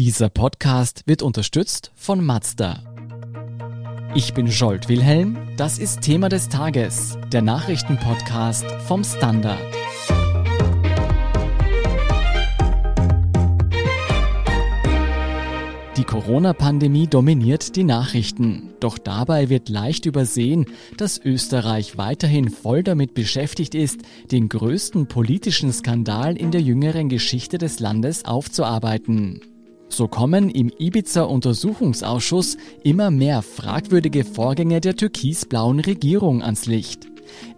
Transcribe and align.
Dieser 0.00 0.28
Podcast 0.28 1.04
wird 1.06 1.22
unterstützt 1.22 1.92
von 1.94 2.24
Mazda. 2.24 2.82
Ich 4.16 4.34
bin 4.34 4.48
Jolt 4.48 4.88
Wilhelm, 4.88 5.38
das 5.56 5.78
ist 5.78 6.00
Thema 6.00 6.28
des 6.28 6.48
Tages, 6.48 7.16
der 7.30 7.42
Nachrichtenpodcast 7.42 8.66
vom 8.88 9.04
Standard. 9.04 9.60
Die 15.96 16.02
Corona-Pandemie 16.02 17.06
dominiert 17.06 17.76
die 17.76 17.84
Nachrichten. 17.84 18.74
Doch 18.80 18.98
dabei 18.98 19.48
wird 19.48 19.68
leicht 19.68 20.06
übersehen, 20.06 20.66
dass 20.96 21.20
Österreich 21.24 21.96
weiterhin 21.96 22.50
voll 22.50 22.82
damit 22.82 23.14
beschäftigt 23.14 23.76
ist, 23.76 24.00
den 24.32 24.48
größten 24.48 25.06
politischen 25.06 25.72
Skandal 25.72 26.36
in 26.36 26.50
der 26.50 26.62
jüngeren 26.62 27.08
Geschichte 27.08 27.58
des 27.58 27.78
Landes 27.78 28.24
aufzuarbeiten. 28.24 29.53
So 29.96 30.08
kommen 30.08 30.50
im 30.50 30.72
Ibiza-Untersuchungsausschuss 30.76 32.56
immer 32.82 33.12
mehr 33.12 33.42
fragwürdige 33.42 34.24
Vorgänge 34.24 34.80
der 34.80 34.96
türkisblauen 34.96 35.78
Regierung 35.78 36.42
ans 36.42 36.66
Licht. 36.66 37.06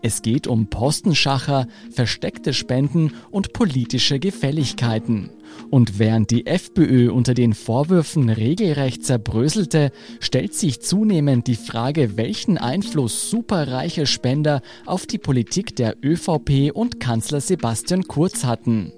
Es 0.03 0.21
geht 0.21 0.47
um 0.47 0.67
Postenschacher, 0.67 1.67
versteckte 1.91 2.53
Spenden 2.53 3.15
und 3.31 3.55
politische 3.55 4.19
Gefälligkeiten. 4.19 5.31
Und 5.71 5.99
während 5.99 6.31
die 6.31 6.47
FPÖ 6.47 7.11
unter 7.11 7.33
den 7.33 7.55
Vorwürfen 7.55 8.29
regelrecht 8.29 9.07
zerbröselte, 9.07 9.91
stellt 10.21 10.53
sich 10.53 10.83
zunehmend 10.83 11.47
die 11.47 11.57
Frage, 11.57 12.19
welchen 12.19 12.59
Einfluss 12.59 13.31
superreiche 13.31 14.05
Spender 14.05 14.61
auf 14.85 15.07
die 15.07 15.19
Politik 15.19 15.75
der 15.75 15.97
ÖVP 16.05 16.71
und 16.75 17.01
Kanzler 17.01 17.41
Sebastian 17.41 18.03
Kurz 18.03 18.45
hatten. 18.45 18.93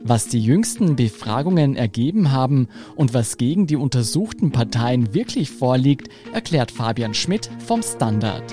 Was 0.00 0.28
die 0.28 0.40
jüngsten 0.40 0.94
Befragungen 0.94 1.74
ergeben 1.74 2.30
haben 2.30 2.68
und 2.94 3.14
was 3.14 3.36
gegen 3.36 3.66
die 3.66 3.76
untersuchten 3.76 4.52
Parteien 4.52 5.12
wirklich 5.12 5.50
vorliegt, 5.50 6.08
erklärt 6.32 6.70
Fabian 6.70 7.14
Schmidt 7.14 7.50
vom 7.58 7.82
Standard. 7.82 8.44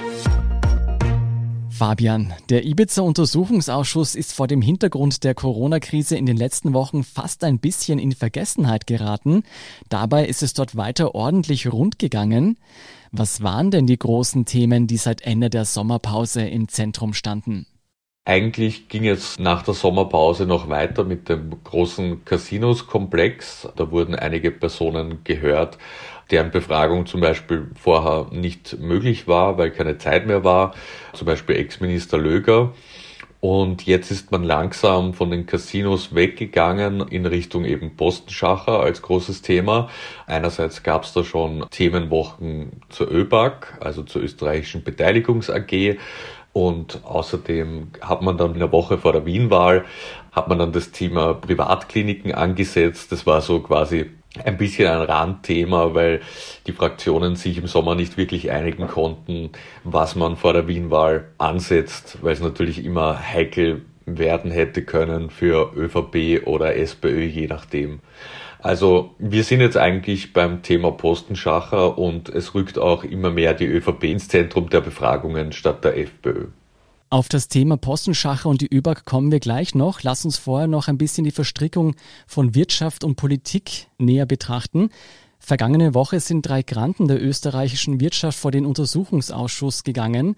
Fabian, 1.70 2.34
der 2.50 2.66
Ibiza-Untersuchungsausschuss 2.66 4.16
ist 4.16 4.34
vor 4.34 4.48
dem 4.48 4.62
Hintergrund 4.62 5.24
der 5.24 5.36
Corona-Krise 5.36 6.16
in 6.18 6.26
den 6.26 6.38
letzten 6.38 6.74
Wochen 6.74 7.04
fast 7.04 7.44
ein 7.44 7.60
bisschen 7.60 8.00
in 8.00 8.14
Vergessenheit 8.14 8.88
geraten. 8.88 9.44
Dabei 9.90 10.26
ist 10.26 10.42
es 10.42 10.54
dort 10.54 10.78
weiter 10.78 11.16
ordentlich 11.16 11.72
rund 11.72 12.00
gegangen. 12.00 12.58
Was 13.12 13.44
waren 13.44 13.72
denn 13.72 13.88
die 13.88 14.00
großen 14.00 14.46
Themen, 14.46 14.88
die 14.88 14.98
seit 14.98 15.22
Ende 15.22 15.50
der 15.50 15.66
Sommerpause 15.66 16.48
im 16.48 16.70
Zentrum 16.70 17.14
standen? 17.14 17.68
Eigentlich 18.28 18.88
ging 18.88 19.06
es 19.08 19.38
nach 19.38 19.62
der 19.62 19.76
Sommerpause 19.76 20.48
noch 20.48 20.68
weiter 20.68 21.04
mit 21.04 21.30
dem 21.30 21.64
großen 21.64 22.26
Casinos-Komplex. 22.26 23.70
Da 23.76 23.92
wurden 23.92 24.16
einige 24.16 24.50
Personen 24.50 25.20
gehört, 25.24 25.78
deren 26.32 26.50
Befragung 26.50 27.06
zum 27.06 27.22
Beispiel 27.22 27.68
vorher 27.80 28.26
nicht 28.32 28.80
möglich 28.80 29.28
war, 29.28 29.60
weil 29.60 29.70
keine 29.70 30.00
Zeit 30.00 30.26
mehr 30.26 30.44
war. 30.44 30.74
Zum 31.14 31.28
Beispiel 31.28 31.56
Ex-Minister 31.56 32.18
Löger. 32.18 32.74
Und 33.42 33.86
jetzt 33.86 34.10
ist 34.10 34.32
man 34.32 34.44
langsam 34.44 35.14
von 35.14 35.30
den 35.30 35.46
Casinos 35.46 36.16
weggegangen 36.16 37.08
in 37.10 37.28
Richtung 37.28 37.64
eben 37.64 37.96
Postenschacher 37.96 38.80
als 38.80 39.04
großes 39.04 39.44
Thema. 39.44 39.88
Einerseits 40.26 40.82
gab 40.82 41.04
es 41.04 41.14
da 41.14 41.24
schon 41.24 41.64
Themenwochen 41.70 42.82
zur 42.90 43.12
ÖBAG, 43.12 43.78
also 43.82 44.02
zur 44.02 44.24
österreichischen 44.24 44.84
Beteiligungs 44.84 45.52
AG. 45.52 46.00
Und 46.56 47.02
außerdem 47.04 47.90
hat 48.00 48.22
man 48.22 48.38
dann 48.38 48.54
in 48.54 48.60
der 48.60 48.72
Woche 48.72 48.98
vor 48.98 49.12
der 49.12 49.26
Wienwahl, 49.26 49.84
hat 50.32 50.48
man 50.48 50.58
dann 50.58 50.72
das 50.72 50.92
Thema 50.92 51.34
Privatkliniken 51.34 52.34
angesetzt. 52.34 53.12
Das 53.12 53.26
war 53.26 53.42
so 53.42 53.60
quasi 53.60 54.12
ein 54.42 54.56
bisschen 54.58 54.88
ein 54.88 55.02
Randthema, 55.02 55.94
weil 55.94 56.22
die 56.66 56.72
Fraktionen 56.72 57.36
sich 57.36 57.58
im 57.58 57.68
Sommer 57.68 57.96
nicht 57.96 58.16
wirklich 58.16 58.52
einigen 58.52 58.88
konnten, 58.88 59.50
was 59.84 60.16
man 60.16 60.38
vor 60.38 60.54
der 60.54 60.70
Wienwahl 60.70 61.26
ansetzt, 61.40 62.20
weil 62.22 62.32
es 62.32 62.40
natürlich 62.40 62.86
immer 62.86 63.20
heikel 63.20 63.82
werden 64.06 64.50
hätte 64.50 64.84
können 64.84 65.32
für 65.32 65.74
ÖVP 65.76 66.48
oder 66.48 66.78
SPÖ, 66.78 67.26
je 67.26 67.48
nachdem. 67.48 68.00
Also 68.66 69.12
wir 69.20 69.44
sind 69.44 69.62
jetzt 69.62 69.78
eigentlich 69.78 70.34
beim 70.34 70.64
Thema 70.64 70.90
Postenschacher 70.90 72.00
und 72.00 72.30
es 72.30 72.56
rückt 72.56 72.80
auch 72.80 73.04
immer 73.04 73.30
mehr 73.30 73.54
die 73.54 73.68
ÖVP 73.68 74.06
ins 74.06 74.28
Zentrum 74.28 74.72
der 74.72 74.82
Befragungen 74.82 75.52
statt 75.52 75.84
der 75.84 75.96
FPÖ. 76.00 76.48
Auf 77.12 77.30
das 77.30 77.48
Thema 77.48 77.78
Postenschacher 77.78 78.50
und 78.50 78.62
die 78.62 78.76
ÖBAG 78.76 79.06
kommen 79.06 79.32
wir 79.32 79.40
gleich 79.40 79.76
noch. 79.76 80.02
Lass 80.02 80.26
uns 80.26 80.40
vorher 80.40 80.66
noch 80.66 80.88
ein 80.88 80.98
bisschen 80.98 81.26
die 81.26 81.32
Verstrickung 81.32 81.96
von 82.26 82.56
Wirtschaft 82.56 83.04
und 83.04 83.18
Politik 83.18 83.86
näher 84.00 84.26
betrachten. 84.26 84.90
Vergangene 85.38 85.94
Woche 85.94 86.20
sind 86.20 86.42
drei 86.42 86.64
Granten 86.64 87.08
der 87.08 87.22
österreichischen 87.22 88.00
Wirtschaft 88.00 88.40
vor 88.40 88.50
den 88.50 88.66
Untersuchungsausschuss 88.66 89.84
gegangen. 89.84 90.38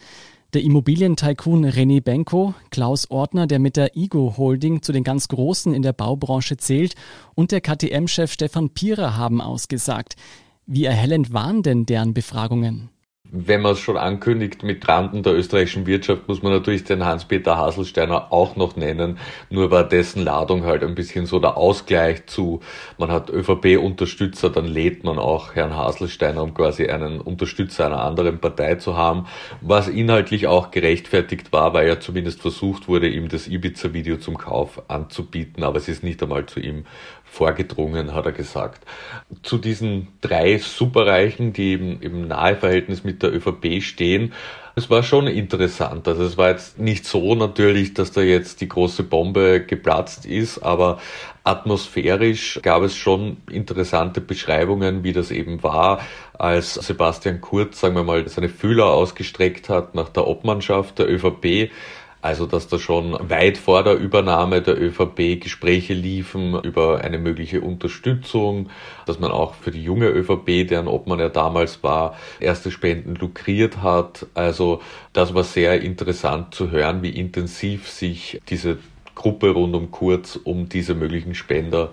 Der 0.53 0.63
Immobilientycoon 0.63 1.65
René 1.65 2.01
Benko, 2.01 2.53
Klaus 2.69 3.11
Ortner, 3.11 3.47
der 3.47 3.59
mit 3.59 3.75
der 3.75 3.97
Igo 3.97 4.35
Holding 4.37 4.81
zu 4.81 4.93
den 4.93 5.03
ganz 5.03 5.27
Großen 5.27 5.73
in 5.73 5.81
der 5.81 5.91
Baubranche 5.91 6.55
zählt, 6.55 6.95
und 7.35 7.51
der 7.51 7.59
KTM-Chef 7.59 8.31
Stefan 8.31 8.69
Pierer 8.69 9.17
haben 9.17 9.41
ausgesagt. 9.41 10.15
Wie 10.65 10.85
erhellend 10.85 11.33
waren 11.33 11.63
denn 11.63 11.85
deren 11.85 12.13
Befragungen? 12.13 12.89
Wenn 13.29 13.61
man 13.61 13.73
es 13.73 13.79
schon 13.79 13.97
ankündigt 13.97 14.63
mit 14.63 14.79
Granden 14.79 15.21
der 15.21 15.33
österreichischen 15.33 15.85
Wirtschaft, 15.85 16.29
muss 16.29 16.41
man 16.41 16.53
natürlich 16.53 16.85
den 16.85 17.03
Hans-Peter 17.03 17.57
Haselsteiner 17.57 18.31
auch 18.31 18.55
noch 18.55 18.77
nennen. 18.77 19.19
Nur 19.49 19.69
war 19.69 19.83
dessen 19.83 20.23
Ladung 20.23 20.63
halt 20.63 20.81
ein 20.81 20.95
bisschen 20.95 21.25
so 21.25 21.39
der 21.39 21.57
Ausgleich 21.57 22.25
zu, 22.27 22.61
man 22.97 23.11
hat 23.11 23.29
ÖVP-Unterstützer, 23.29 24.49
dann 24.49 24.65
lädt 24.65 25.03
man 25.03 25.19
auch 25.19 25.55
Herrn 25.55 25.75
Haselsteiner, 25.75 26.41
um 26.41 26.53
quasi 26.53 26.87
einen 26.87 27.19
Unterstützer 27.19 27.87
einer 27.87 28.01
anderen 28.01 28.39
Partei 28.39 28.75
zu 28.75 28.95
haben. 28.95 29.25
Was 29.59 29.89
inhaltlich 29.89 30.47
auch 30.47 30.71
gerechtfertigt 30.71 31.51
war, 31.51 31.73
weil 31.73 31.87
ja 31.87 31.99
zumindest 31.99 32.41
versucht 32.41 32.87
wurde, 32.87 33.09
ihm 33.09 33.27
das 33.27 33.47
Ibiza-Video 33.47 34.17
zum 34.17 34.37
Kauf 34.37 34.83
anzubieten, 34.87 35.63
aber 35.63 35.77
es 35.77 35.89
ist 35.89 36.01
nicht 36.01 36.23
einmal 36.23 36.45
zu 36.45 36.61
ihm 36.61 36.85
vorgedrungen, 37.29 38.13
hat 38.13 38.25
er 38.25 38.31
gesagt. 38.31 38.85
Zu 39.43 39.57
diesen 39.57 40.07
drei 40.21 40.57
Superreichen, 40.57 41.53
die 41.53 41.73
eben 41.73 42.01
im 42.01 42.27
Naheverhältnis 42.27 43.03
mit 43.03 43.21
der 43.21 43.33
ÖVP 43.33 43.81
stehen, 43.81 44.33
es 44.77 44.91
war 44.91 45.01
schon 45.01 45.25
interessant. 45.25 46.07
Also 46.07 46.23
es 46.23 46.37
war 46.37 46.49
jetzt 46.49 46.77
nicht 46.77 47.05
so 47.05 47.33
natürlich, 47.33 47.95
dass 47.95 48.11
da 48.11 48.21
jetzt 48.21 48.61
die 48.61 48.67
große 48.67 49.01
Bombe 49.03 49.65
geplatzt 49.65 50.27
ist, 50.27 50.59
aber 50.59 50.99
atmosphärisch 51.43 52.59
gab 52.61 52.83
es 52.83 52.95
schon 52.95 53.37
interessante 53.49 54.21
Beschreibungen, 54.21 55.03
wie 55.03 55.13
das 55.13 55.31
eben 55.31 55.63
war, 55.63 56.01
als 56.37 56.75
Sebastian 56.75 57.41
Kurz, 57.41 57.79
sagen 57.79 57.95
wir 57.95 58.03
mal, 58.03 58.27
seine 58.27 58.49
Fühler 58.49 58.85
ausgestreckt 58.85 59.67
hat 59.67 59.95
nach 59.95 60.09
der 60.09 60.27
Obmannschaft 60.27 60.99
der 60.99 61.09
ÖVP 61.09 61.71
also, 62.21 62.45
dass 62.45 62.67
da 62.67 62.79
schon 62.79 63.17
weit 63.29 63.57
vor 63.57 63.83
der 63.83 63.95
Übernahme 63.95 64.61
der 64.61 64.81
ÖVP 64.81 65.39
Gespräche 65.39 65.93
liefen 65.93 66.59
über 66.63 67.01
eine 67.01 67.19
mögliche 67.19 67.61
Unterstützung, 67.61 68.69
dass 69.05 69.19
man 69.19 69.31
auch 69.31 69.53
für 69.53 69.71
die 69.71 69.83
junge 69.83 70.07
ÖVP, 70.07 70.67
deren 70.67 70.87
Obmann 70.87 71.19
er 71.19 71.29
damals 71.29 71.83
war, 71.83 72.17
erste 72.39 72.71
Spenden 72.71 73.15
lukriert 73.15 73.81
hat. 73.81 74.25
Also, 74.33 74.81
das 75.13 75.33
war 75.33 75.43
sehr 75.43 75.81
interessant 75.81 76.55
zu 76.55 76.71
hören, 76.71 77.03
wie 77.03 77.11
intensiv 77.11 77.87
sich 77.87 78.41
diese 78.49 78.79
Gruppe 79.13 79.49
rund 79.51 79.75
um 79.75 79.91
Kurz 79.91 80.35
um 80.35 80.69
diese 80.69 80.95
möglichen 80.95 81.35
Spender 81.35 81.91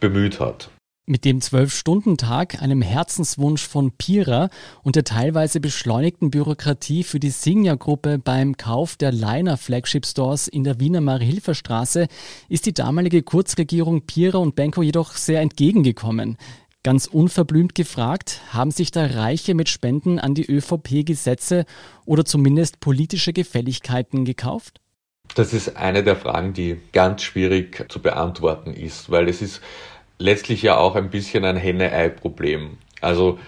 bemüht 0.00 0.40
hat. 0.40 0.70
Mit 1.06 1.26
dem 1.26 1.42
Zwölf-Stunden-Tag, 1.42 2.62
einem 2.62 2.80
Herzenswunsch 2.80 3.68
von 3.68 3.92
Pira 3.92 4.48
und 4.82 4.96
der 4.96 5.04
teilweise 5.04 5.60
beschleunigten 5.60 6.30
Bürokratie 6.30 7.04
für 7.04 7.20
die 7.20 7.28
Signia-Gruppe 7.28 8.18
beim 8.18 8.56
Kauf 8.56 8.96
der 8.96 9.12
Liner 9.12 9.58
Flagship 9.58 10.06
Stores 10.06 10.48
in 10.48 10.64
der 10.64 10.80
Wiener 10.80 11.02
Marie-Hilfer-Straße 11.02 12.06
ist 12.48 12.64
die 12.64 12.72
damalige 12.72 13.22
Kurzregierung 13.22 14.06
Pira 14.06 14.38
und 14.38 14.54
Benko 14.54 14.80
jedoch 14.80 15.12
sehr 15.12 15.42
entgegengekommen. 15.42 16.38
Ganz 16.82 17.06
unverblümt 17.06 17.74
gefragt, 17.74 18.40
haben 18.52 18.70
sich 18.70 18.90
da 18.90 19.04
Reiche 19.04 19.52
mit 19.52 19.68
Spenden 19.68 20.18
an 20.18 20.34
die 20.34 20.50
ÖVP-Gesetze 20.50 21.66
oder 22.06 22.24
zumindest 22.24 22.80
politische 22.80 23.34
Gefälligkeiten 23.34 24.24
gekauft? 24.24 24.80
Das 25.34 25.52
ist 25.52 25.76
eine 25.76 26.04
der 26.04 26.16
Fragen, 26.16 26.52
die 26.52 26.80
ganz 26.92 27.22
schwierig 27.22 27.90
zu 27.90 28.00
beantworten 28.00 28.72
ist, 28.72 29.10
weil 29.10 29.28
es 29.28 29.42
ist 29.42 29.60
letztlich 30.18 30.62
ja 30.62 30.76
auch 30.76 30.94
ein 30.96 31.10
bisschen 31.10 31.44
ein 31.44 31.56
Henne-Ei-Problem. 31.56 32.78
Also 33.00 33.38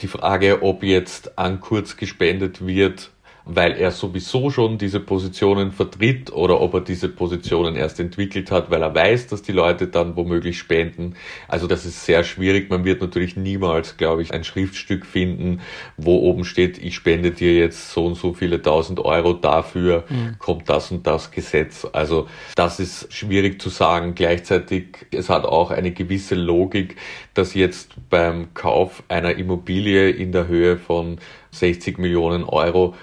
die 0.00 0.08
Frage, 0.08 0.62
ob 0.62 0.82
jetzt 0.82 1.38
an 1.38 1.60
Kurz 1.60 1.96
gespendet 1.96 2.66
wird, 2.66 3.10
weil 3.48 3.76
er 3.76 3.92
sowieso 3.92 4.50
schon 4.50 4.76
diese 4.76 4.98
Positionen 4.98 5.70
vertritt 5.70 6.32
oder 6.32 6.60
ob 6.60 6.74
er 6.74 6.80
diese 6.80 7.08
Positionen 7.08 7.76
erst 7.76 8.00
entwickelt 8.00 8.50
hat, 8.50 8.72
weil 8.72 8.82
er 8.82 8.92
weiß, 8.92 9.28
dass 9.28 9.42
die 9.42 9.52
Leute 9.52 9.86
dann 9.86 10.16
womöglich 10.16 10.58
spenden. 10.58 11.14
Also 11.46 11.68
das 11.68 11.86
ist 11.86 12.04
sehr 12.04 12.24
schwierig. 12.24 12.70
Man 12.70 12.84
wird 12.84 13.00
natürlich 13.00 13.36
niemals, 13.36 13.96
glaube 13.96 14.22
ich, 14.22 14.34
ein 14.34 14.42
Schriftstück 14.42 15.06
finden, 15.06 15.60
wo 15.96 16.18
oben 16.18 16.44
steht, 16.44 16.78
ich 16.78 16.96
spende 16.96 17.30
dir 17.30 17.54
jetzt 17.54 17.92
so 17.92 18.06
und 18.06 18.16
so 18.16 18.32
viele 18.32 18.60
tausend 18.60 18.98
Euro 18.98 19.32
dafür, 19.32 20.02
mhm. 20.08 20.40
kommt 20.40 20.68
das 20.68 20.90
und 20.90 21.06
das 21.06 21.30
Gesetz. 21.30 21.86
Also 21.92 22.26
das 22.56 22.80
ist 22.80 23.12
schwierig 23.12 23.62
zu 23.62 23.68
sagen. 23.68 24.16
Gleichzeitig, 24.16 25.06
es 25.12 25.30
hat 25.30 25.44
auch 25.44 25.70
eine 25.70 25.92
gewisse 25.92 26.34
Logik, 26.34 26.96
dass 27.34 27.54
jetzt 27.54 27.94
beim 28.10 28.54
Kauf 28.54 29.04
einer 29.06 29.36
Immobilie 29.36 30.10
in 30.10 30.32
der 30.32 30.48
Höhe 30.48 30.78
von 30.78 31.18
60 31.52 31.98
Millionen 31.98 32.44
Euro 32.44 32.94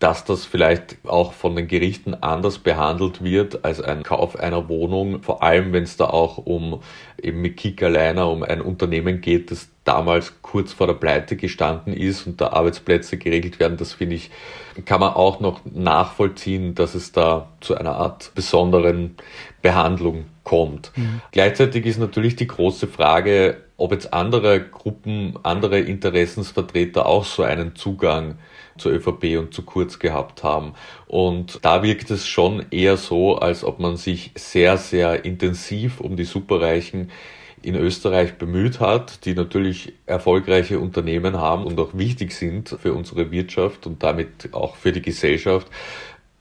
dass 0.00 0.24
das 0.24 0.44
vielleicht 0.44 0.96
auch 1.06 1.32
von 1.32 1.56
den 1.56 1.68
Gerichten 1.68 2.14
anders 2.14 2.58
behandelt 2.58 3.22
wird 3.22 3.64
als 3.64 3.80
ein 3.80 4.02
Kauf 4.02 4.36
einer 4.36 4.68
Wohnung, 4.68 5.22
vor 5.22 5.42
allem 5.42 5.72
wenn 5.72 5.84
es 5.84 5.96
da 5.96 6.06
auch 6.06 6.38
um 6.38 6.82
eben 7.22 7.40
mit 7.40 7.56
Kickerliner 7.56 8.28
um 8.28 8.42
ein 8.42 8.60
Unternehmen 8.60 9.20
geht, 9.20 9.50
das 9.50 9.68
damals 9.84 10.34
kurz 10.42 10.72
vor 10.72 10.86
der 10.86 10.94
Pleite 10.94 11.36
gestanden 11.36 11.94
ist 11.94 12.26
und 12.26 12.40
da 12.40 12.48
Arbeitsplätze 12.48 13.18
geregelt 13.18 13.60
werden, 13.60 13.76
das 13.76 13.92
finde 13.92 14.16
ich, 14.16 14.30
kann 14.84 15.00
man 15.00 15.14
auch 15.14 15.40
noch 15.40 15.60
nachvollziehen, 15.64 16.74
dass 16.74 16.94
es 16.94 17.12
da 17.12 17.48
zu 17.60 17.76
einer 17.76 17.96
Art 17.96 18.32
besonderen 18.34 19.16
Behandlung 19.62 20.24
kommt. 20.42 20.92
Mhm. 20.96 21.20
Gleichzeitig 21.32 21.86
ist 21.86 21.98
natürlich 21.98 22.36
die 22.36 22.46
große 22.46 22.88
Frage, 22.88 23.58
ob 23.76 23.92
jetzt 23.92 24.12
andere 24.12 24.60
Gruppen, 24.60 25.38
andere 25.42 25.80
Interessensvertreter 25.80 27.06
auch 27.06 27.24
so 27.24 27.42
einen 27.42 27.74
Zugang 27.76 28.38
zur 28.78 28.92
ÖVP 28.92 29.38
und 29.38 29.54
zu 29.54 29.62
Kurz 29.62 29.98
gehabt 29.98 30.42
haben. 30.42 30.74
Und 31.06 31.60
da 31.62 31.82
wirkt 31.82 32.10
es 32.10 32.26
schon 32.26 32.66
eher 32.70 32.96
so, 32.96 33.36
als 33.36 33.64
ob 33.64 33.78
man 33.78 33.96
sich 33.96 34.32
sehr, 34.34 34.76
sehr 34.76 35.24
intensiv 35.24 36.00
um 36.00 36.16
die 36.16 36.24
Superreichen 36.24 37.10
in 37.62 37.76
Österreich 37.76 38.34
bemüht 38.34 38.80
hat, 38.80 39.24
die 39.24 39.34
natürlich 39.34 39.94
erfolgreiche 40.06 40.78
Unternehmen 40.78 41.38
haben 41.38 41.64
und 41.64 41.80
auch 41.80 41.94
wichtig 41.94 42.32
sind 42.32 42.76
für 42.80 42.92
unsere 42.92 43.30
Wirtschaft 43.30 43.86
und 43.86 44.02
damit 44.02 44.50
auch 44.52 44.76
für 44.76 44.92
die 44.92 45.02
Gesellschaft. 45.02 45.68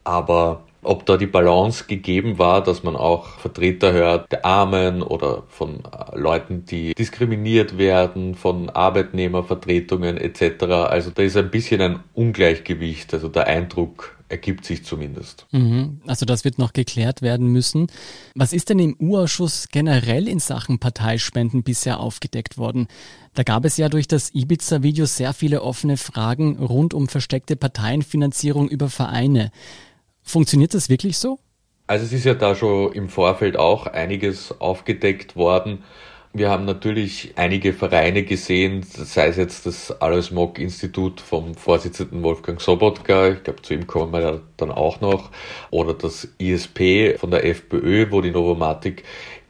Aber 0.03 0.63
ob 0.83 1.05
da 1.05 1.17
die 1.17 1.27
Balance 1.27 1.85
gegeben 1.87 2.37
war, 2.37 2.63
dass 2.63 2.83
man 2.83 2.95
auch 2.95 3.39
Vertreter 3.39 3.93
hört 3.93 4.31
der 4.31 4.45
Armen 4.45 5.01
oder 5.01 5.43
von 5.47 5.83
äh, 5.85 6.17
Leuten, 6.17 6.65
die 6.65 6.93
diskriminiert 6.93 7.77
werden, 7.77 8.35
von 8.35 8.69
Arbeitnehmervertretungen 8.69 10.17
etc. 10.17 10.63
Also 10.63 11.11
da 11.11 11.23
ist 11.23 11.37
ein 11.37 11.51
bisschen 11.51 11.81
ein 11.81 11.99
Ungleichgewicht, 12.13 13.13
also 13.13 13.27
der 13.27 13.47
Eindruck 13.47 14.15
ergibt 14.33 14.65
sich 14.65 14.83
zumindest. 14.83 15.45
Mhm. 15.51 16.01
Also 16.07 16.25
das 16.25 16.43
wird 16.43 16.57
noch 16.57 16.73
geklärt 16.73 17.21
werden 17.21 17.47
müssen. 17.47 17.87
Was 18.35 18.51
ist 18.51 18.69
denn 18.69 18.79
im 18.79 18.95
U-Ausschuss 18.99 19.67
generell 19.71 20.27
in 20.27 20.39
Sachen 20.39 20.79
Parteispenden 20.79 21.61
bisher 21.63 21.99
aufgedeckt 21.99 22.57
worden? 22.57 22.87
Da 23.35 23.43
gab 23.43 23.63
es 23.63 23.77
ja 23.77 23.89
durch 23.89 24.07
das 24.07 24.33
Ibiza-Video 24.33 25.05
sehr 25.05 25.33
viele 25.33 25.61
offene 25.61 25.97
Fragen 25.97 26.57
rund 26.57 26.93
um 26.93 27.07
versteckte 27.07 27.55
Parteienfinanzierung 27.55 28.69
über 28.69 28.89
Vereine. 28.89 29.51
Funktioniert 30.23 30.73
das 30.73 30.89
wirklich 30.89 31.17
so? 31.17 31.39
Also 31.85 32.05
es 32.05 32.13
ist 32.13 32.25
ja 32.25 32.33
da 32.33 32.55
schon 32.55 32.93
im 32.93 33.09
Vorfeld 33.09 33.57
auch 33.57 33.87
einiges 33.87 34.59
aufgedeckt 34.59 35.35
worden. 35.35 35.83
Wir 36.35 36.49
haben 36.49 36.65
natürlich 36.65 37.33
einige 37.35 37.73
Vereine 37.73 38.23
gesehen, 38.23 38.81
sei 38.81 39.27
es 39.27 39.37
jetzt 39.37 39.67
das 39.67 39.91
Alois 40.01 40.31
Mock 40.31 40.57
Institut 40.57 41.21
vom 41.21 41.53
Vorsitzenden 41.53 42.23
Wolfgang 42.23 42.59
Sobotka, 42.59 43.33
ich 43.33 43.43
glaube 43.43 43.61
zu 43.61 43.75
ihm 43.75 43.85
kommen 43.85 44.11
wir 44.13 44.41
dann 44.57 44.71
auch 44.71 44.99
noch, 44.99 45.29
oder 45.69 45.93
das 45.93 46.27
ISP 46.39 47.19
von 47.19 47.29
der 47.29 47.45
FPÖ, 47.45 48.09
wo 48.09 48.21
die 48.21 48.31
Novomatic 48.31 49.03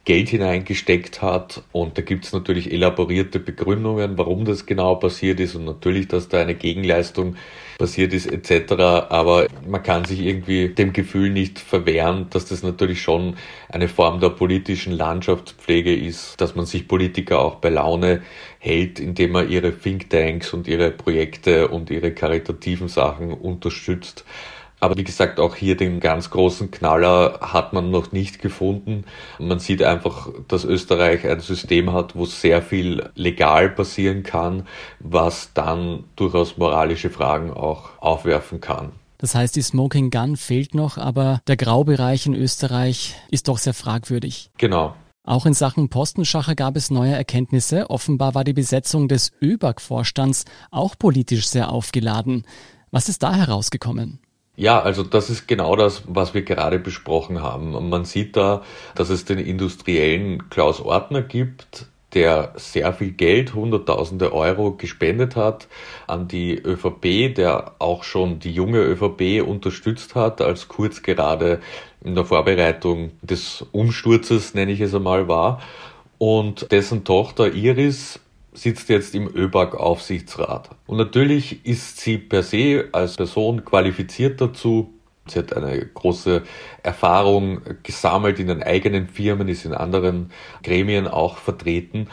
Geld 0.04 0.28
hineingesteckt 0.28 1.22
hat. 1.22 1.62
Und 1.72 1.96
da 1.96 2.02
gibt 2.02 2.26
es 2.26 2.32
natürlich 2.32 2.72
elaborierte 2.72 3.40
Begründungen, 3.40 4.18
warum 4.18 4.44
das 4.44 4.66
genau 4.66 4.96
passiert 4.96 5.40
ist 5.40 5.54
und 5.54 5.64
natürlich, 5.64 6.08
dass 6.08 6.28
da 6.28 6.40
eine 6.40 6.54
Gegenleistung 6.54 7.36
passiert 7.78 8.12
ist 8.12 8.26
etc. 8.26 8.72
Aber 9.08 9.46
man 9.66 9.82
kann 9.82 10.04
sich 10.04 10.20
irgendwie 10.20 10.68
dem 10.68 10.92
Gefühl 10.92 11.30
nicht 11.30 11.58
verwehren, 11.58 12.26
dass 12.30 12.46
das 12.46 12.62
natürlich 12.62 13.02
schon 13.02 13.36
eine 13.68 13.88
Form 13.88 14.20
der 14.20 14.30
politischen 14.30 14.92
Landschaftspflege 14.92 15.94
ist, 15.94 16.40
dass 16.40 16.54
man 16.54 16.66
sich 16.66 16.86
Politiker 16.86 17.40
auch 17.40 17.56
bei 17.56 17.70
Laune 17.70 18.22
hält, 18.58 19.00
indem 19.00 19.32
man 19.32 19.50
ihre 19.50 19.76
Thinktanks 19.76 20.52
und 20.52 20.68
ihre 20.68 20.90
Projekte 20.90 21.68
und 21.68 21.90
ihre 21.90 22.12
karitativen 22.12 22.88
Sachen 22.88 23.32
unterstützt. 23.32 24.24
Aber 24.84 24.98
wie 24.98 25.04
gesagt, 25.04 25.40
auch 25.40 25.56
hier 25.56 25.78
den 25.78 25.98
ganz 25.98 26.28
großen 26.28 26.70
Knaller 26.70 27.38
hat 27.40 27.72
man 27.72 27.90
noch 27.90 28.12
nicht 28.12 28.42
gefunden. 28.42 29.04
Man 29.38 29.58
sieht 29.58 29.82
einfach, 29.82 30.28
dass 30.46 30.66
Österreich 30.66 31.26
ein 31.26 31.40
System 31.40 31.94
hat, 31.94 32.14
wo 32.14 32.26
sehr 32.26 32.60
viel 32.60 33.08
legal 33.14 33.70
passieren 33.70 34.24
kann, 34.24 34.66
was 34.98 35.54
dann 35.54 36.04
durchaus 36.16 36.58
moralische 36.58 37.08
Fragen 37.08 37.50
auch 37.50 37.92
aufwerfen 37.98 38.60
kann. 38.60 38.92
Das 39.16 39.34
heißt, 39.34 39.56
die 39.56 39.62
Smoking 39.62 40.10
Gun 40.10 40.36
fehlt 40.36 40.74
noch, 40.74 40.98
aber 40.98 41.40
der 41.46 41.56
Graubereich 41.56 42.26
in 42.26 42.34
Österreich 42.34 43.14
ist 43.30 43.48
doch 43.48 43.56
sehr 43.56 43.72
fragwürdig. 43.72 44.50
Genau. 44.58 44.94
Auch 45.26 45.46
in 45.46 45.54
Sachen 45.54 45.88
Postenschacher 45.88 46.54
gab 46.54 46.76
es 46.76 46.90
neue 46.90 47.14
Erkenntnisse. 47.14 47.88
Offenbar 47.88 48.34
war 48.34 48.44
die 48.44 48.52
Besetzung 48.52 49.08
des 49.08 49.32
ÖBAG-Vorstands 49.40 50.44
auch 50.70 50.98
politisch 50.98 51.46
sehr 51.46 51.70
aufgeladen. 51.72 52.44
Was 52.90 53.08
ist 53.08 53.22
da 53.22 53.34
herausgekommen? 53.34 54.20
Ja, 54.56 54.80
also 54.80 55.02
das 55.02 55.30
ist 55.30 55.48
genau 55.48 55.74
das, 55.74 56.02
was 56.06 56.32
wir 56.32 56.42
gerade 56.42 56.78
besprochen 56.78 57.42
haben. 57.42 57.72
Man 57.88 58.04
sieht 58.04 58.36
da, 58.36 58.62
dass 58.94 59.10
es 59.10 59.24
den 59.24 59.38
industriellen 59.38 60.48
Klaus 60.48 60.80
Ortner 60.80 61.22
gibt, 61.22 61.86
der 62.14 62.52
sehr 62.54 62.92
viel 62.92 63.10
Geld, 63.10 63.54
Hunderttausende 63.54 64.32
Euro 64.32 64.72
gespendet 64.72 65.34
hat 65.34 65.66
an 66.06 66.28
die 66.28 66.54
ÖVP, 66.56 67.34
der 67.34 67.72
auch 67.80 68.04
schon 68.04 68.38
die 68.38 68.52
junge 68.52 68.78
ÖVP 68.78 69.42
unterstützt 69.44 70.14
hat, 70.14 70.40
als 70.40 70.68
Kurz 70.68 71.02
gerade 71.02 71.60
in 72.04 72.14
der 72.14 72.24
Vorbereitung 72.24 73.10
des 73.22 73.66
Umsturzes, 73.72 74.54
nenne 74.54 74.70
ich 74.70 74.80
es 74.80 74.94
einmal, 74.94 75.26
war. 75.26 75.60
Und 76.18 76.70
dessen 76.70 77.04
Tochter 77.04 77.52
Iris 77.52 78.20
sitzt 78.54 78.88
jetzt 78.88 79.14
im 79.14 79.28
ÖBAG-Aufsichtsrat. 79.28 80.70
Und 80.86 80.96
natürlich 80.96 81.66
ist 81.66 82.00
sie 82.00 82.18
per 82.18 82.42
se 82.42 82.88
als 82.92 83.16
Person 83.16 83.64
qualifiziert 83.64 84.40
dazu. 84.40 84.94
Sie 85.26 85.38
hat 85.38 85.54
eine 85.54 85.84
große 85.86 86.42
Erfahrung 86.82 87.60
gesammelt 87.82 88.38
in 88.38 88.46
den 88.46 88.62
eigenen 88.62 89.08
Firmen, 89.08 89.48
ist 89.48 89.64
in 89.64 89.74
anderen 89.74 90.30
Gremien 90.62 91.08
auch 91.08 91.38
vertreten. 91.38 92.08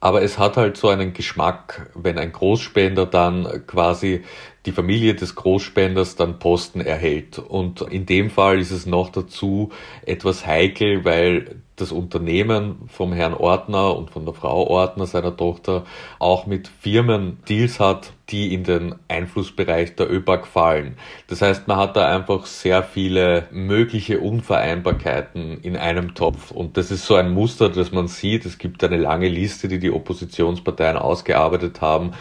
Aber 0.00 0.22
es 0.22 0.38
hat 0.38 0.56
halt 0.56 0.76
so 0.76 0.88
einen 0.88 1.12
Geschmack, 1.12 1.90
wenn 1.94 2.18
ein 2.18 2.32
Großspender 2.32 3.06
dann 3.06 3.66
quasi 3.66 4.24
die 4.66 4.72
Familie 4.72 5.14
des 5.14 5.34
Großspenders 5.34 6.16
dann 6.16 6.38
Posten 6.38 6.80
erhält. 6.80 7.38
Und 7.38 7.80
in 7.82 8.06
dem 8.06 8.30
Fall 8.30 8.60
ist 8.60 8.70
es 8.70 8.86
noch 8.86 9.10
dazu 9.10 9.70
etwas 10.06 10.46
heikel, 10.46 11.04
weil 11.04 11.62
das 11.76 11.90
Unternehmen 11.90 12.76
vom 12.88 13.12
Herrn 13.12 13.34
Ordner 13.34 13.96
und 13.96 14.10
von 14.10 14.24
der 14.24 14.34
Frau 14.34 14.66
Ordner, 14.66 15.06
seiner 15.06 15.36
Tochter, 15.36 15.84
auch 16.18 16.46
mit 16.46 16.68
Firmen 16.68 17.38
Deals 17.48 17.80
hat, 17.80 18.12
die 18.28 18.54
in 18.54 18.64
den 18.64 18.94
Einflussbereich 19.08 19.96
der 19.96 20.10
ÖBAG 20.10 20.46
fallen. 20.46 20.96
Das 21.26 21.42
heißt, 21.42 21.68
man 21.68 21.76
hat 21.76 21.96
da 21.96 22.14
einfach 22.14 22.46
sehr 22.46 22.82
viele 22.82 23.46
mögliche 23.50 24.20
Unvereinbarkeiten 24.20 25.60
in 25.62 25.76
einem 25.76 26.14
Topf. 26.14 26.50
Und 26.50 26.76
das 26.76 26.90
ist 26.90 27.04
so 27.04 27.14
ein 27.14 27.32
Muster, 27.32 27.68
das 27.68 27.92
man 27.92 28.08
sieht. 28.08 28.46
Es 28.46 28.58
gibt 28.58 28.82
eine 28.84 28.96
lange 28.96 29.28
Liste, 29.28 29.68
die 29.68 29.78
die 29.78 29.90
Oppositionsparteien 29.90 30.96
ausgearbeitet 30.96 31.80
haben, 31.80 32.12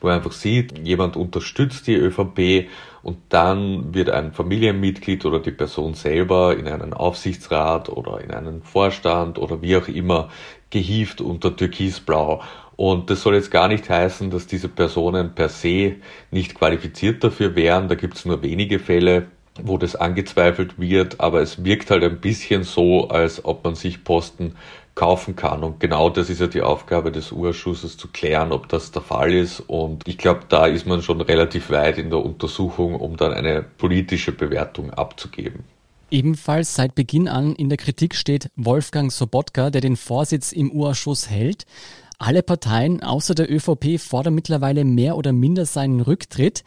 wo 0.00 0.08
man 0.08 0.16
einfach 0.16 0.32
sieht, 0.32 0.78
jemand 0.78 1.16
unterstützt 1.16 1.86
die 1.90 1.96
ÖVP 1.96 2.68
und 3.02 3.18
dann 3.30 3.94
wird 3.94 4.10
ein 4.10 4.32
Familienmitglied 4.32 5.24
oder 5.24 5.40
die 5.40 5.50
Person 5.50 5.94
selber 5.94 6.56
in 6.56 6.68
einen 6.68 6.92
Aufsichtsrat 6.92 7.88
oder 7.88 8.20
in 8.20 8.30
einen 8.30 8.62
Vorstand 8.62 9.38
oder 9.38 9.62
wie 9.62 9.76
auch 9.76 9.88
immer 9.88 10.28
gehievt 10.70 11.20
unter 11.20 11.56
Türkisblau. 11.56 12.42
Und 12.76 13.10
das 13.10 13.22
soll 13.22 13.34
jetzt 13.34 13.50
gar 13.50 13.68
nicht 13.68 13.90
heißen, 13.90 14.30
dass 14.30 14.46
diese 14.46 14.68
Personen 14.68 15.34
per 15.34 15.48
se 15.48 15.96
nicht 16.30 16.54
qualifiziert 16.54 17.22
dafür 17.22 17.54
wären. 17.54 17.88
Da 17.88 17.94
gibt 17.94 18.16
es 18.16 18.24
nur 18.24 18.42
wenige 18.42 18.78
Fälle, 18.78 19.26
wo 19.64 19.78
das 19.78 19.96
angezweifelt 19.96 20.78
wird, 20.78 21.20
aber 21.20 21.40
es 21.40 21.64
wirkt 21.64 21.90
halt 21.90 22.04
ein 22.04 22.20
bisschen 22.20 22.64
so, 22.64 23.08
als 23.08 23.44
ob 23.44 23.64
man 23.64 23.74
sich 23.74 24.04
Posten 24.04 24.54
kaufen 24.94 25.36
kann. 25.36 25.64
Und 25.64 25.80
genau 25.80 26.10
das 26.10 26.28
ist 26.28 26.40
ja 26.40 26.46
die 26.46 26.62
Aufgabe 26.62 27.10
des 27.12 27.32
Urschusses 27.32 27.96
zu 27.96 28.08
klären, 28.08 28.52
ob 28.52 28.68
das 28.68 28.90
der 28.90 29.02
Fall 29.02 29.32
ist. 29.32 29.60
Und 29.60 30.06
ich 30.06 30.18
glaube, 30.18 30.40
da 30.48 30.66
ist 30.66 30.86
man 30.86 31.02
schon 31.02 31.20
relativ 31.20 31.70
weit 31.70 31.98
in 31.98 32.10
der 32.10 32.24
Untersuchung, 32.24 32.96
um 32.96 33.16
dann 33.16 33.32
eine 33.32 33.62
politische 33.62 34.32
Bewertung 34.32 34.90
abzugeben. 34.90 35.64
Ebenfalls 36.10 36.74
seit 36.74 36.94
Beginn 36.96 37.28
an 37.28 37.54
in 37.54 37.68
der 37.68 37.78
Kritik 37.78 38.14
steht 38.16 38.50
Wolfgang 38.56 39.12
Sobotka, 39.12 39.70
der 39.70 39.80
den 39.80 39.96
Vorsitz 39.96 40.50
im 40.52 40.70
Urausschuss 40.72 41.30
hält. 41.30 41.66
Alle 42.18 42.42
Parteien 42.42 43.02
außer 43.02 43.34
der 43.34 43.50
ÖVP 43.50 43.98
fordern 43.98 44.34
mittlerweile 44.34 44.84
mehr 44.84 45.16
oder 45.16 45.32
minder 45.32 45.64
seinen 45.64 46.00
Rücktritt. 46.00 46.64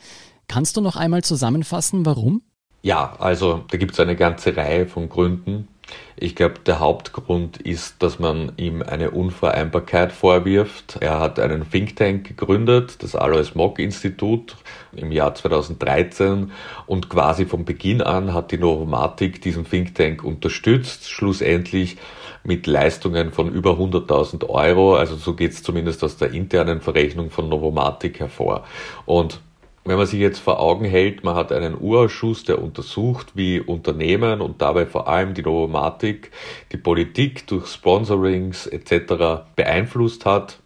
Kannst 0.48 0.78
du 0.78 0.82
noch 0.82 0.96
einmal 0.96 1.24
zusammenfassen, 1.24 2.06
warum? 2.06 2.42
Ja, 2.86 3.16
also 3.18 3.64
da 3.72 3.78
gibt 3.78 3.94
es 3.94 4.00
eine 4.02 4.18
ganze 4.18 4.58
Reihe 4.58 4.86
von 4.86 5.08
Gründen. 5.08 5.70
Ich 6.18 6.36
glaube, 6.36 6.56
der 6.66 6.82
Hauptgrund 6.82 7.56
ist, 7.58 8.04
dass 8.04 8.20
man 8.20 8.52
ihm 8.58 8.82
eine 8.82 9.12
Unvereinbarkeit 9.12 10.12
vorwirft. 10.12 10.98
Er 11.00 11.22
hat 11.22 11.40
einen 11.40 11.70
Think 11.70 11.96
Tank 11.96 12.28
gegründet, 12.28 13.02
das 13.02 13.16
Alois 13.16 13.56
Mock 13.56 13.80
Institut 13.80 14.58
im 14.94 15.14
Jahr 15.14 15.34
2013 15.34 16.52
und 16.86 17.10
quasi 17.10 17.46
von 17.46 17.64
Beginn 17.64 18.02
an 18.02 18.34
hat 18.34 18.52
die 18.52 18.58
Novomatic 18.58 19.42
diesen 19.42 19.64
Think 19.64 19.96
Tank 19.96 20.22
unterstützt, 20.22 21.10
schlussendlich 21.10 21.96
mit 22.44 22.68
Leistungen 22.68 23.32
von 23.32 23.50
über 23.50 23.72
100.000 23.72 24.50
Euro. 24.50 24.98
Also 24.98 25.16
so 25.16 25.36
geht 25.36 25.54
es 25.54 25.64
zumindest 25.64 26.04
aus 26.04 26.18
der 26.18 26.32
internen 26.32 26.82
Verrechnung 26.82 27.30
von 27.30 27.48
Novomatic 27.48 28.20
hervor. 28.20 28.66
Und 29.06 29.40
wenn 29.86 29.98
man 29.98 30.08
sich 30.08 30.20
jetzt 30.20 30.40
vor 30.40 30.60
Augen 30.60 30.86
hält, 30.86 31.24
man 31.24 31.36
hat 31.36 31.52
einen 31.52 31.80
Urausschuss, 31.80 32.44
der 32.44 32.62
untersucht, 32.62 33.34
wie 33.36 33.60
Unternehmen 33.60 34.42
und 34.42 34.62
dabei 34.62 34.86
vor 34.86 35.08
allem 35.08 35.34
die 35.34 35.42
Novomatic 35.42 36.32
die 36.72 36.78
Politik 36.78 37.48
durch 37.48 37.68
Sponsorings 37.68 38.68
etc. 38.68 39.46
beeinflusst 39.56 40.26
hat, 40.26 40.60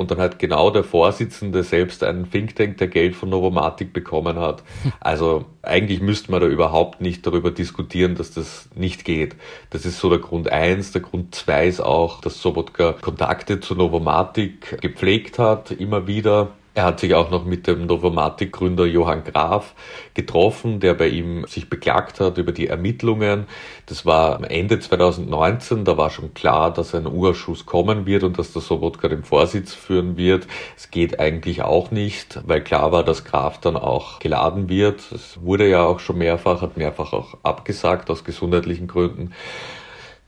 und 0.00 0.10
dann 0.10 0.18
hat 0.18 0.38
genau 0.38 0.70
der 0.70 0.82
Vorsitzende 0.82 1.62
selbst 1.62 2.02
einen 2.02 2.30
Think 2.30 2.56
Tank, 2.56 2.78
der 2.78 2.88
Geld 2.88 3.14
von 3.14 3.28
Novomatic 3.28 3.92
bekommen 3.92 4.38
hat. 4.38 4.62
Also 5.00 5.44
eigentlich 5.60 6.00
müsste 6.00 6.30
man 6.30 6.40
da 6.40 6.46
überhaupt 6.46 7.02
nicht 7.02 7.26
darüber 7.26 7.50
diskutieren, 7.50 8.14
dass 8.14 8.32
das 8.32 8.70
nicht 8.74 9.04
geht. 9.04 9.36
Das 9.68 9.84
ist 9.84 9.98
so 9.98 10.08
der 10.08 10.18
Grund 10.18 10.50
eins. 10.50 10.92
Der 10.92 11.02
Grund 11.02 11.34
zwei 11.34 11.66
ist 11.66 11.80
auch, 11.80 12.22
dass 12.22 12.40
Sobotka 12.40 12.94
Kontakte 13.00 13.60
zu 13.60 13.74
Novomatic 13.74 14.80
gepflegt 14.80 15.38
hat, 15.38 15.70
immer 15.70 16.06
wieder 16.06 16.52
er 16.74 16.84
hat 16.84 17.00
sich 17.00 17.14
auch 17.14 17.30
noch 17.30 17.44
mit 17.44 17.66
dem 17.66 17.86
Novomatic-Gründer 17.86 18.86
Johann 18.86 19.24
Graf 19.24 19.74
getroffen, 20.14 20.78
der 20.78 20.94
bei 20.94 21.08
ihm 21.08 21.44
sich 21.46 21.68
beklagt 21.68 22.20
hat 22.20 22.38
über 22.38 22.52
die 22.52 22.68
Ermittlungen. 22.68 23.46
Das 23.86 24.06
war 24.06 24.48
Ende 24.48 24.78
2019, 24.78 25.84
da 25.84 25.96
war 25.96 26.10
schon 26.10 26.32
klar, 26.32 26.72
dass 26.72 26.94
ein 26.94 27.06
Urschuss 27.06 27.66
kommen 27.66 28.06
wird 28.06 28.22
und 28.22 28.38
dass 28.38 28.52
der 28.52 28.62
Sobotka 28.62 29.08
den 29.08 29.24
Vorsitz 29.24 29.74
führen 29.74 30.16
wird. 30.16 30.46
Es 30.76 30.90
geht 30.90 31.18
eigentlich 31.18 31.62
auch 31.62 31.90
nicht, 31.90 32.40
weil 32.46 32.62
klar 32.62 32.92
war, 32.92 33.02
dass 33.02 33.24
Graf 33.24 33.58
dann 33.58 33.76
auch 33.76 34.20
geladen 34.20 34.68
wird. 34.68 35.10
Es 35.12 35.42
wurde 35.42 35.68
ja 35.68 35.82
auch 35.82 35.98
schon 35.98 36.18
mehrfach, 36.18 36.62
hat 36.62 36.76
mehrfach 36.76 37.12
auch 37.12 37.38
abgesagt 37.42 38.10
aus 38.10 38.22
gesundheitlichen 38.22 38.86
Gründen. 38.86 39.32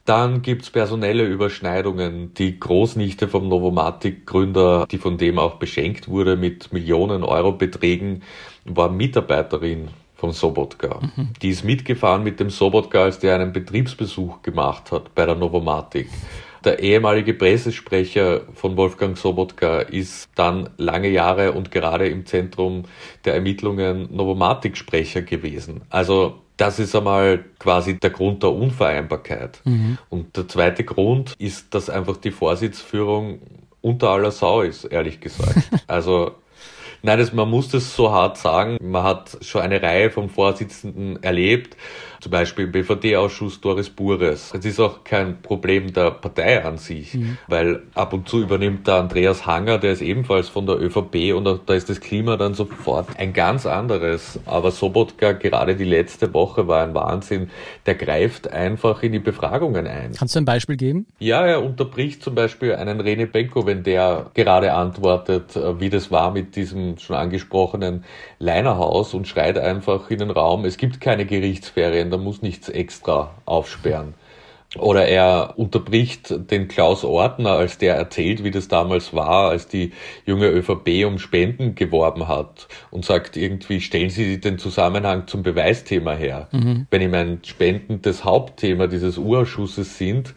Dann 0.05 0.43
gibt's 0.43 0.71
personelle 0.71 1.25
Überschneidungen. 1.25 2.35
Die 2.35 2.59
Großnichte 2.59 3.29
vom 3.29 3.49
Novomatic-Gründer, 3.49 4.87
die 4.91 4.99
von 4.99 5.17
dem 5.17 5.39
auch 5.39 5.57
beschenkt 5.57 6.09
wurde 6.09 6.37
mit 6.37 6.73
Millionen 6.73 7.23
Euro 7.23 7.53
Beträgen, 7.53 8.23
war 8.65 8.91
Mitarbeiterin 8.91 9.89
von 10.17 10.33
Sobotka. 10.33 11.01
Mhm. 11.17 11.29
Die 11.41 11.51
ist 11.51 11.65
mitgefahren 11.65 12.25
mit 12.25 12.41
dem 12.41 12.51
Sobotka, 12.51 13.05
als 13.05 13.21
der 13.21 13.37
einen 13.37 13.53
Betriebsbesuch 13.53 14.43
gemacht 14.43 14.91
hat 14.91 15.15
bei 15.15 15.25
der 15.27 15.37
Novomatic. 15.37 16.09
Der 16.65 16.79
ehemalige 16.79 17.35
Pressesprecher 17.35 18.43
von 18.55 18.77
Wolfgang 18.77 19.19
Sobotka 19.19 19.81
ist 19.81 20.29
dann 20.37 20.71
lange 20.77 21.09
Jahre 21.09 21.53
und 21.53 21.73
gerade 21.73 22.07
im 22.07 22.25
Zentrum 22.25 22.85
der 23.25 23.35
Ermittlungen 23.35 24.15
Novomatic-Sprecher 24.15 25.23
gewesen. 25.23 25.83
Also 25.91 26.39
das 26.63 26.79
ist 26.79 26.95
einmal 26.95 27.45
quasi 27.59 27.99
der 27.99 28.11
Grund 28.11 28.45
der 28.45 28.53
Unvereinbarkeit. 28.53 29.61
Mhm. 29.65 29.99
Und 30.11 30.37
der 30.37 30.47
zweite 30.47 30.85
Grund 30.85 31.35
ist, 31.39 31.75
dass 31.75 31.91
einfach 31.91 32.17
die 32.19 32.31
Vorsitzführung 32.31 33.41
unter 33.81 34.11
aller 34.11 34.31
Sau 34.31 34.63
ist, 34.63 34.85
ehrlich 34.85 35.21
gesagt. 35.21 35.59
Also 35.89 36.37
Nein, 37.05 37.19
das, 37.19 37.33
man 37.33 37.51
muss 37.51 37.69
das 37.69 37.97
so 37.97 38.13
hart 38.13 38.39
sagen. 38.39 38.79
Man 38.81 39.03
hat 39.03 39.37
schon 39.41 39.61
eine 39.61 39.83
Reihe 39.83 40.09
von 40.13 40.29
Vorsitzenden 40.29 41.21
erlebt, 41.21 41.77
zum 42.23 42.31
Beispiel 42.31 42.67
im 42.67 42.73
BVD-Ausschuss 42.73 43.61
Doris 43.61 43.91
Bures. 43.91 44.53
Es 44.57 44.65
ist 44.65 44.79
auch 44.79 45.03
kein 45.03 45.43
Problem 45.43 45.93
der 45.93 46.13
Partei 46.13 46.65
an 46.65 46.79
sich, 46.79 47.15
mhm. 47.15 47.37
weil 47.49 47.83
ab 47.95 48.13
und 48.13 48.29
zu 48.29 48.41
übernimmt 48.41 48.87
der 48.87 48.95
Andreas 48.95 49.45
Hanger, 49.45 49.79
der 49.79 49.93
ist 49.93 50.03
ebenfalls 50.03 50.49
von 50.49 50.65
der 50.65 50.81
ÖVP 50.81 51.35
und 51.35 51.45
da 51.67 51.75
ist 51.75 51.91
das 51.91 52.01
Klima 52.01 52.37
dann 52.37 52.55
sofort 52.55 53.19
ein 53.19 53.33
ganz 53.33 53.67
anderes. 53.67 54.39
Aber 54.47 54.71
Sobotka, 54.71 55.33
gerade 55.33 55.75
die 55.75 55.85
letzte 55.85 56.33
Woche 56.33 56.69
war 56.69 56.85
ein 56.85 56.95
Wahnsinn. 56.95 57.51
Der 57.87 57.97
greift 57.97 58.53
einfach 58.53 59.03
in 59.03 59.11
die 59.11 59.19
Befragungen 59.19 59.89
ein. 59.89 60.13
Kannst 60.17 60.37
du 60.37 60.39
ein 60.39 60.45
Beispiel 60.45 60.77
geben? 60.77 61.07
Ja, 61.19 61.45
er 61.45 61.65
unterbricht 61.65 62.23
zum 62.23 62.37
Beispiel 62.37 62.77
einen 62.77 63.01
Rene 63.01 63.27
Benko, 63.27 63.67
wenn 63.67 63.83
der 63.83 64.31
gerade 64.35 64.75
antwortet, 64.75 65.57
äh, 65.57 65.81
wie 65.81 65.91
das 65.91 66.13
war 66.13 66.31
mit 66.31 66.55
diesem 66.55 66.99
schon 66.99 67.17
angesprochenen 67.17 68.05
Leinerhaus 68.39 69.13
und 69.13 69.27
schreit 69.27 69.59
einfach 69.59 70.09
in 70.09 70.21
den 70.21 70.31
Raum, 70.31 70.65
es 70.65 70.77
gibt 70.77 71.01
keine 71.01 71.27
Gerichtsferien 71.27 72.12
da 72.13 72.19
muss 72.19 72.43
nichts 72.43 72.69
extra 72.69 73.31
aufsperren. 73.45 74.15
Oder 74.79 75.07
er 75.07 75.55
unterbricht 75.57 76.51
den 76.51 76.67
Klaus 76.67 77.05
Ortner, 77.05 77.51
als 77.53 77.77
der 77.77 77.95
erzählt, 77.95 78.43
wie 78.43 78.51
das 78.51 78.69
damals 78.69 79.13
war, 79.13 79.51
als 79.51 79.69
die 79.69 79.93
junge 80.25 80.49
ÖVP 80.49 81.05
um 81.07 81.19
Spenden 81.19 81.75
geworben 81.75 82.27
hat 82.27 82.69
und 82.91 83.05
sagt 83.05 83.37
irgendwie, 83.37 83.83
stellen 83.83 84.09
Sie 84.09 84.41
den 84.41 84.59
Zusammenhang 84.59 85.27
zum 85.27 85.43
Beweisthema 85.43 86.15
her. 86.15 86.49
Mhm. 86.53 86.87
Wenn 86.91 87.03
ihm 87.03 87.13
ein 87.13 87.41
Spenden 87.45 88.01
das 88.01 88.25
Hauptthema 88.25 88.87
dieses 88.87 89.19
Urausschusses 89.19 89.99
sind, 89.99 90.35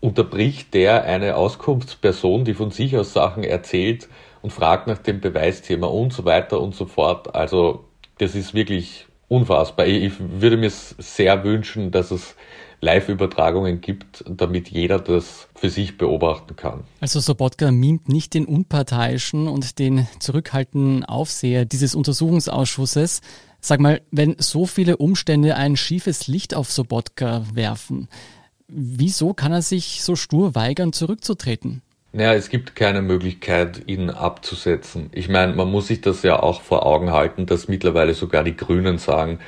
unterbricht 0.00 0.74
der 0.74 1.04
eine 1.04 1.36
Auskunftsperson, 1.36 2.44
die 2.44 2.54
von 2.54 2.70
sich 2.70 2.94
aus 2.96 3.14
Sachen 3.14 3.42
erzählt 3.42 4.08
und 4.42 4.52
fragt 4.52 4.86
nach 4.86 4.98
dem 4.98 5.20
Beweisthema 5.20 5.86
und 5.86 6.12
so 6.12 6.26
weiter 6.26 6.60
und 6.60 6.74
so 6.74 6.84
fort. 6.84 7.34
Also 7.34 7.84
das 8.18 8.34
ist 8.34 8.52
wirklich 8.52 9.06
unfassbar. 9.28 9.86
Ich 9.86 10.12
würde 10.18 10.56
mir 10.56 10.70
sehr 10.70 11.44
wünschen, 11.44 11.90
dass 11.90 12.10
es 12.10 12.34
Live-Übertragungen 12.80 13.80
gibt, 13.80 14.24
damit 14.28 14.68
jeder 14.68 14.98
das 15.00 15.48
für 15.54 15.68
sich 15.68 15.98
beobachten 15.98 16.54
kann. 16.54 16.84
Also 17.00 17.18
Sobotka 17.20 17.70
mimt 17.72 18.08
nicht 18.08 18.34
den 18.34 18.44
unparteiischen 18.44 19.48
und 19.48 19.78
den 19.78 20.06
zurückhaltenden 20.20 21.04
Aufseher 21.04 21.64
dieses 21.64 21.94
Untersuchungsausschusses. 21.94 23.20
Sag 23.60 23.80
mal, 23.80 24.00
wenn 24.12 24.36
so 24.38 24.66
viele 24.66 24.96
Umstände 24.98 25.56
ein 25.56 25.76
schiefes 25.76 26.28
Licht 26.28 26.54
auf 26.54 26.70
Sobotka 26.70 27.44
werfen, 27.52 28.08
wieso 28.68 29.34
kann 29.34 29.52
er 29.52 29.62
sich 29.62 30.04
so 30.04 30.14
stur 30.14 30.54
weigern, 30.54 30.92
zurückzutreten? 30.92 31.82
Naja, 32.12 32.34
es 32.34 32.48
gibt 32.48 32.74
keine 32.74 33.02
Möglichkeit, 33.02 33.82
ihn 33.86 34.10
abzusetzen. 34.10 35.10
Ich 35.12 35.28
meine, 35.28 35.54
man 35.54 35.70
muss 35.70 35.88
sich 35.88 36.00
das 36.00 36.22
ja 36.22 36.40
auch 36.42 36.62
vor 36.62 36.86
Augen 36.86 37.12
halten, 37.12 37.46
dass 37.46 37.68
mittlerweile 37.68 38.14
sogar 38.14 38.44
die 38.44 38.56
Grünen 38.56 38.98
sagen, 38.98 39.40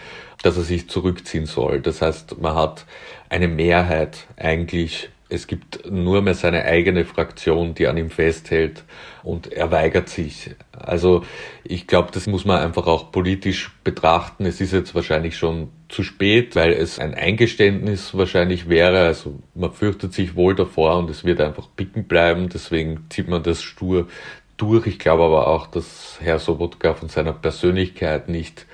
dass 0.42 0.56
er 0.56 0.62
sich 0.62 0.88
zurückziehen 0.88 1.46
soll. 1.46 1.80
Das 1.80 2.02
heißt, 2.02 2.40
man 2.40 2.54
hat 2.54 2.86
eine 3.30 3.48
Mehrheit 3.48 4.26
eigentlich 4.36 5.10
es 5.30 5.46
gibt 5.46 5.88
nur 5.88 6.22
mehr 6.22 6.34
seine 6.34 6.64
eigene 6.64 7.04
Fraktion, 7.04 7.74
die 7.74 7.86
an 7.86 7.96
ihm 7.96 8.10
festhält 8.10 8.84
und 9.22 9.52
er 9.52 9.70
weigert 9.70 10.08
sich. 10.08 10.50
Also 10.72 11.24
ich 11.62 11.86
glaube, 11.86 12.10
das 12.12 12.26
muss 12.26 12.44
man 12.44 12.60
einfach 12.60 12.88
auch 12.88 13.12
politisch 13.12 13.70
betrachten. 13.84 14.44
Es 14.44 14.60
ist 14.60 14.72
jetzt 14.72 14.94
wahrscheinlich 14.94 15.38
schon 15.38 15.70
zu 15.90 16.02
spät, 16.02 16.56
weil 16.56 16.72
es 16.72 16.98
ein 16.98 17.14
Eingeständnis 17.14 18.14
wahrscheinlich 18.14 18.68
wäre. 18.68 19.00
Also 19.00 19.38
man 19.54 19.72
fürchtet 19.72 20.14
sich 20.14 20.36
wohl 20.36 20.54
davor 20.54 20.98
und 20.98 21.10
es 21.10 21.24
wird 21.24 21.40
einfach 21.40 21.68
picken 21.76 22.04
bleiben. 22.04 22.48
Deswegen 22.48 23.06
zieht 23.10 23.28
man 23.28 23.42
das 23.42 23.62
stur 23.62 24.08
durch. 24.56 24.86
Ich 24.86 24.98
glaube 24.98 25.24
aber 25.24 25.48
auch, 25.48 25.66
dass 25.66 26.18
Herr 26.20 26.38
Sobotka 26.38 26.94
von 26.94 27.08
seiner 27.08 27.32
Persönlichkeit 27.32 28.28
nicht 28.28 28.66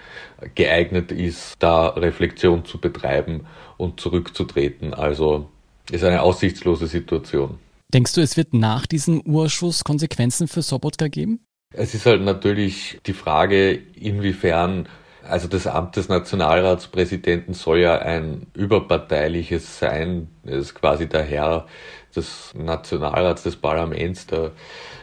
geeignet 0.55 1.13
ist, 1.13 1.55
da 1.59 1.89
Reflexion 1.89 2.65
zu 2.65 2.79
betreiben 2.79 3.47
und 3.77 4.01
zurückzutreten. 4.01 4.93
Also 4.93 5.49
ist 5.91 6.05
eine 6.05 6.23
aussichtslose 6.23 6.87
Situation. 6.87 7.59
Denkst 7.93 8.15
du, 8.15 8.21
es 8.21 8.37
wird 8.37 8.53
nach 8.53 8.87
diesem 8.87 9.21
Urschuss 9.23 9.85
Konsequenzen 9.85 10.49
für 10.49 10.63
Sobotka 10.63 11.09
geben? 11.09 11.41
Es 11.73 11.95
ist 11.95 12.07
halt 12.07 12.23
natürlich 12.23 12.99
die 13.07 13.13
Frage, 13.13 13.73
inwiefern, 13.73 14.89
also 15.29 15.49
das 15.49 15.67
Amt 15.67 15.97
des 15.97 16.09
Nationalratspräsidenten 16.09 17.55
soll 17.55 17.81
ja 17.81 17.99
ein 17.99 18.47
überparteiliches 18.55 19.79
sein, 19.79 20.29
er 20.45 20.59
ist 20.59 20.75
quasi 20.75 21.09
der 21.09 21.23
Herr 21.23 21.67
des 22.15 22.55
Nationalrats, 22.55 23.43
des 23.43 23.57
Parlaments, 23.57 24.27
der 24.27 24.53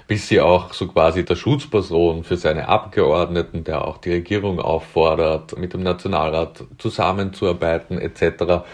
bis 0.08 0.28
sie 0.28 0.42
auch 0.42 0.74
so 0.74 0.88
quasi 0.88 1.24
der 1.24 1.36
Schutzperson 1.36 2.24
für 2.24 2.38
seine 2.38 2.68
Abgeordneten, 2.68 3.64
der 3.64 3.88
auch 3.88 3.98
die 3.98 4.12
Regierung 4.12 4.60
auffordert, 4.60 5.58
mit 5.58 5.74
dem 5.74 5.84
Nationalrat 5.84 6.64
zusammenzuarbeiten 6.78 7.98
etc. 7.98 8.66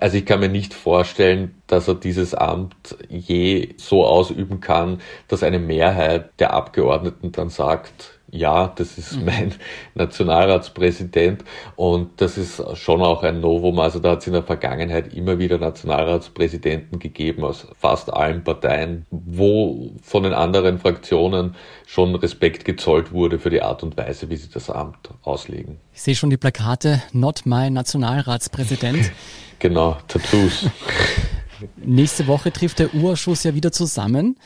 Also 0.00 0.16
ich 0.16 0.24
kann 0.24 0.40
mir 0.40 0.48
nicht 0.48 0.74
vorstellen, 0.74 1.60
dass 1.66 1.88
er 1.88 1.94
dieses 1.94 2.34
Amt 2.34 2.96
je 3.08 3.74
so 3.76 4.06
ausüben 4.06 4.60
kann, 4.60 5.00
dass 5.26 5.42
eine 5.42 5.58
Mehrheit 5.58 6.30
der 6.38 6.52
Abgeordneten 6.52 7.32
dann 7.32 7.48
sagt, 7.48 8.17
ja, 8.30 8.68
das 8.68 8.98
ist 8.98 9.16
mhm. 9.16 9.24
mein 9.24 9.54
Nationalratspräsident 9.94 11.44
und 11.76 12.20
das 12.20 12.36
ist 12.36 12.62
schon 12.76 13.00
auch 13.02 13.22
ein 13.22 13.40
Novum. 13.40 13.78
Also 13.78 13.98
da 13.98 14.12
hat 14.12 14.20
es 14.20 14.26
in 14.26 14.34
der 14.34 14.42
Vergangenheit 14.42 15.14
immer 15.14 15.38
wieder 15.38 15.58
Nationalratspräsidenten 15.58 16.98
gegeben 16.98 17.44
aus 17.44 17.66
fast 17.78 18.12
allen 18.12 18.44
Parteien, 18.44 19.06
wo 19.10 19.92
von 20.02 20.22
den 20.24 20.34
anderen 20.34 20.78
Fraktionen 20.78 21.54
schon 21.86 22.14
Respekt 22.14 22.64
gezollt 22.64 23.12
wurde 23.12 23.38
für 23.38 23.50
die 23.50 23.62
Art 23.62 23.82
und 23.82 23.96
Weise, 23.96 24.28
wie 24.28 24.36
sie 24.36 24.50
das 24.50 24.70
Amt 24.70 25.10
auslegen. 25.22 25.78
Ich 25.94 26.02
sehe 26.02 26.14
schon 26.14 26.30
die 26.30 26.36
Plakate 26.36 27.02
Not 27.12 27.46
My 27.46 27.70
Nationalratspräsident. 27.70 29.10
genau, 29.58 29.96
Tattoos. 30.06 30.66
Nächste 31.76 32.26
Woche 32.26 32.52
trifft 32.52 32.78
der 32.78 32.94
Urschuss 32.94 33.42
ja 33.44 33.54
wieder 33.54 33.72
zusammen. 33.72 34.36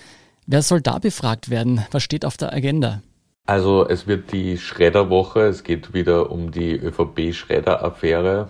Wer 0.46 0.62
soll 0.62 0.80
da 0.80 0.98
befragt 0.98 1.50
werden? 1.50 1.84
Was 1.90 2.02
steht 2.02 2.24
auf 2.24 2.36
der 2.36 2.52
Agenda? 2.52 3.02
Also 3.46 3.86
es 3.86 4.06
wird 4.06 4.32
die 4.32 4.56
Schredderwoche, 4.56 5.40
es 5.40 5.64
geht 5.64 5.92
wieder 5.92 6.30
um 6.30 6.52
die 6.52 6.74
ÖVP-Schredder-Affäre, 6.76 8.48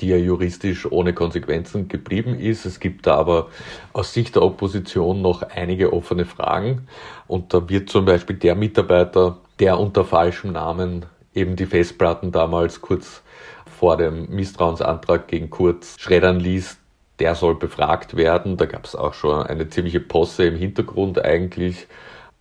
die 0.00 0.08
ja 0.08 0.16
juristisch 0.16 0.90
ohne 0.90 1.14
Konsequenzen 1.14 1.88
geblieben 1.88 2.38
ist. 2.38 2.66
Es 2.66 2.80
gibt 2.80 3.06
da 3.06 3.14
aber 3.14 3.48
aus 3.92 4.12
Sicht 4.12 4.34
der 4.34 4.42
Opposition 4.42 5.22
noch 5.22 5.42
einige 5.42 5.92
offene 5.92 6.24
Fragen. 6.24 6.88
Und 7.28 7.54
da 7.54 7.68
wird 7.68 7.88
zum 7.88 8.04
Beispiel 8.04 8.36
der 8.36 8.56
Mitarbeiter, 8.56 9.38
der 9.60 9.78
unter 9.78 10.04
falschem 10.04 10.52
Namen 10.52 11.06
eben 11.32 11.54
die 11.56 11.66
Festplatten 11.66 12.32
damals 12.32 12.80
kurz 12.80 13.22
vor 13.78 13.96
dem 13.96 14.28
Misstrauensantrag 14.28 15.28
gegen 15.28 15.48
Kurz 15.48 15.96
schreddern 15.98 16.40
ließ, 16.40 16.76
der 17.18 17.34
soll 17.34 17.54
befragt 17.54 18.16
werden. 18.16 18.56
Da 18.56 18.66
gab 18.66 18.84
es 18.84 18.96
auch 18.96 19.14
schon 19.14 19.46
eine 19.46 19.68
ziemliche 19.68 20.00
Posse 20.00 20.44
im 20.44 20.56
Hintergrund 20.56 21.24
eigentlich, 21.24 21.86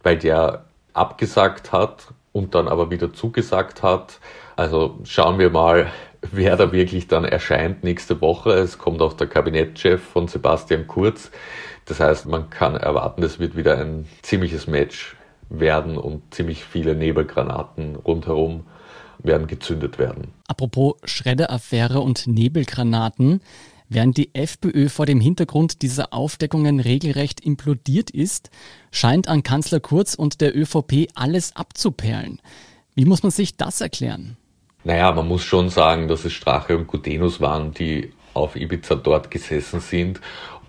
weil 0.02 0.18
der 0.18 0.64
abgesagt 0.96 1.72
hat 1.72 2.08
und 2.32 2.56
dann 2.56 2.68
aber 2.68 2.92
wieder 2.92 3.14
zugesagt 3.14 3.84
hat. 3.84 4.20
Also 4.56 5.00
schauen 5.04 5.40
wir 5.40 5.50
mal, 5.50 5.88
wer 6.32 6.58
da 6.58 6.72
wirklich 6.72 7.08
dann 7.08 7.25
erscheint 7.25 7.84
nächste 7.84 8.22
Woche. 8.22 8.52
Es 8.52 8.78
kommt 8.78 9.02
auch 9.02 9.14
der 9.14 9.28
Kabinettschef 9.28 10.02
von 10.02 10.28
Sebastian 10.28 10.88
Kurz. 10.88 11.32
Das 11.86 12.00
heißt, 12.00 12.25
man 12.25 12.50
kann 12.50 12.75
erwarten, 12.75 13.22
es 13.24 13.40
wird 13.40 13.56
wieder 13.56 13.78
ein 13.78 14.08
ziemliches 14.24 14.66
Match 14.68 15.16
werden 15.50 15.98
und 15.98 16.34
ziemlich 16.34 16.64
viele 16.64 16.96
Nebelgranaten 16.96 17.96
rundherum 17.96 18.66
werden 19.20 19.48
gezündet 19.48 20.00
werden. 20.00 20.34
Apropos 20.48 20.96
Schredderaffäre 21.04 22.00
und 22.00 22.28
Nebelgranaten. 22.28 23.42
Während 23.88 24.18
die 24.18 24.34
FPÖ 24.34 24.89
vor 24.89 25.06
dem 25.06 25.20
Hintergrund 25.20 25.82
dieser 25.82 26.12
Aufdeckungen 26.13 26.80
regelrecht 26.80 27.39
implodiert 27.39 28.10
ist, 28.10 28.50
scheint 28.92 29.27
an 29.27 29.44
Kanzler 29.44 29.80
Kurz 29.80 30.15
und 30.15 30.42
der 30.42 30.58
ÖVP 30.58 31.08
alles 31.13 31.56
abzuperlen. 31.56 32.42
Wie 32.96 33.06
muss 33.06 33.22
man 33.22 33.32
sich 33.32 33.58
das 33.58 33.82
erklären? 33.82 34.38
Naja, 34.84 35.12
man 35.12 35.27
muss 35.27 35.44
schon 35.44 35.70
sagen, 35.70 36.08
dass 36.08 36.25
es 36.25 36.34
Strache 36.34 36.77
und 36.77 36.88
Gutenus 36.88 37.42
waren, 37.42 37.74
die 37.74 38.12
auf 38.34 38.56
Ibiza 38.56 38.96
dort 38.96 39.32
gesessen 39.32 39.80
sind 39.80 40.20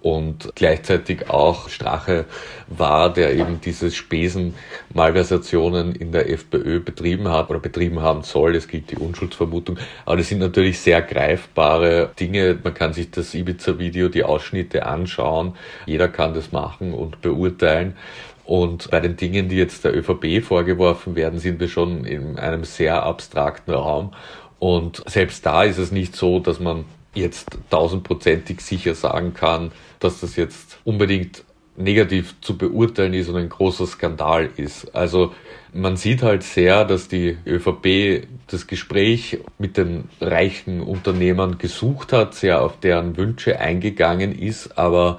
und 0.06 0.54
gleichzeitig 0.54 1.28
auch 1.30 1.68
Strache 1.68 2.26
war, 2.68 3.12
der 3.12 3.34
eben 3.34 3.60
diese 3.60 3.90
Spesen-Malversationen 3.90 5.96
in 5.96 6.12
der 6.12 6.30
FPÖ 6.30 6.78
betrieben 6.78 7.28
hat 7.28 7.50
oder 7.50 7.58
betrieben 7.58 7.98
haben 7.98 8.22
soll. 8.22 8.54
Es 8.54 8.68
gilt 8.68 8.92
die 8.92 8.98
Unschuldsvermutung. 8.98 9.78
Aber 10.04 10.16
das 10.16 10.28
sind 10.28 10.38
natürlich 10.38 10.78
sehr 10.78 11.02
greifbare 11.02 12.10
Dinge. 12.20 12.56
Man 12.62 12.72
kann 12.72 12.92
sich 12.92 13.10
das 13.10 13.34
Ibiza-Video, 13.34 14.08
die 14.08 14.22
Ausschnitte 14.22 14.86
anschauen. 14.86 15.56
Jeder 15.86 16.06
kann 16.06 16.34
das 16.34 16.52
machen 16.52 16.94
und 16.94 17.20
beurteilen. 17.20 17.96
Und 18.44 18.88
bei 18.92 19.00
den 19.00 19.16
Dingen, 19.16 19.48
die 19.48 19.56
jetzt 19.56 19.84
der 19.84 19.92
ÖVP 19.92 20.40
vorgeworfen 20.40 21.16
werden, 21.16 21.40
sind 21.40 21.58
wir 21.58 21.66
schon 21.66 22.04
in 22.04 22.38
einem 22.38 22.62
sehr 22.62 23.02
abstrakten 23.02 23.74
Raum. 23.74 24.12
Und 24.60 25.02
selbst 25.06 25.44
da 25.44 25.64
ist 25.64 25.78
es 25.78 25.90
nicht 25.90 26.14
so, 26.14 26.38
dass 26.38 26.60
man 26.60 26.84
jetzt 27.16 27.58
tausendprozentig 27.70 28.60
sicher 28.60 28.94
sagen 28.94 29.34
kann, 29.34 29.72
dass 30.00 30.20
das 30.20 30.36
jetzt 30.36 30.78
unbedingt 30.84 31.44
negativ 31.76 32.34
zu 32.40 32.56
beurteilen 32.56 33.14
ist 33.14 33.28
und 33.28 33.36
ein 33.36 33.48
großer 33.48 33.86
Skandal 33.86 34.48
ist. 34.56 34.94
Also 34.94 35.34
man 35.72 35.96
sieht 35.96 36.22
halt 36.22 36.42
sehr, 36.42 36.84
dass 36.84 37.08
die 37.08 37.36
ÖVP 37.46 38.26
das 38.46 38.66
Gespräch 38.66 39.40
mit 39.58 39.76
den 39.76 40.08
reichen 40.20 40.80
Unternehmern 40.80 41.58
gesucht 41.58 42.12
hat, 42.12 42.34
sehr 42.34 42.62
auf 42.62 42.80
deren 42.80 43.16
Wünsche 43.16 43.60
eingegangen 43.60 44.36
ist, 44.38 44.78
aber 44.78 45.18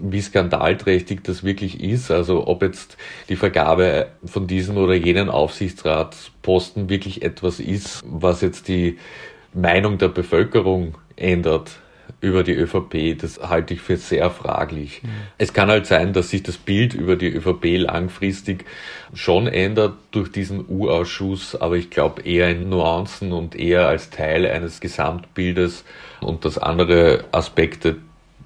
wie 0.00 0.20
skandalträchtig 0.20 1.20
das 1.22 1.44
wirklich 1.44 1.80
ist, 1.80 2.10
also 2.10 2.46
ob 2.46 2.62
jetzt 2.62 2.96
die 3.28 3.36
Vergabe 3.36 4.08
von 4.24 4.46
diesem 4.46 4.76
oder 4.76 4.94
jenen 4.94 5.30
Aufsichtsratsposten 5.30 6.88
wirklich 6.88 7.22
etwas 7.22 7.60
ist, 7.60 8.02
was 8.06 8.40
jetzt 8.40 8.68
die 8.68 8.98
Meinung 9.54 9.98
der 9.98 10.08
Bevölkerung 10.08 10.96
ändert 11.16 11.70
über 12.20 12.42
die 12.42 12.52
ÖVP, 12.52 13.18
das 13.18 13.40
halte 13.40 13.74
ich 13.74 13.80
für 13.80 13.96
sehr 13.96 14.30
fraglich. 14.30 15.02
Mhm. 15.02 15.08
Es 15.38 15.52
kann 15.52 15.68
halt 15.68 15.86
sein, 15.86 16.12
dass 16.12 16.30
sich 16.30 16.42
das 16.42 16.56
Bild 16.56 16.94
über 16.94 17.16
die 17.16 17.28
ÖVP 17.28 17.78
langfristig 17.78 18.64
schon 19.12 19.46
ändert 19.46 19.94
durch 20.10 20.32
diesen 20.32 20.64
U-Ausschuss, 20.68 21.54
aber 21.54 21.76
ich 21.76 21.90
glaube 21.90 22.22
eher 22.22 22.50
in 22.50 22.68
Nuancen 22.68 23.32
und 23.32 23.54
eher 23.54 23.88
als 23.88 24.10
Teil 24.10 24.46
eines 24.46 24.80
Gesamtbildes 24.80 25.84
und 26.20 26.44
dass 26.44 26.58
andere 26.58 27.24
Aspekte, 27.32 27.96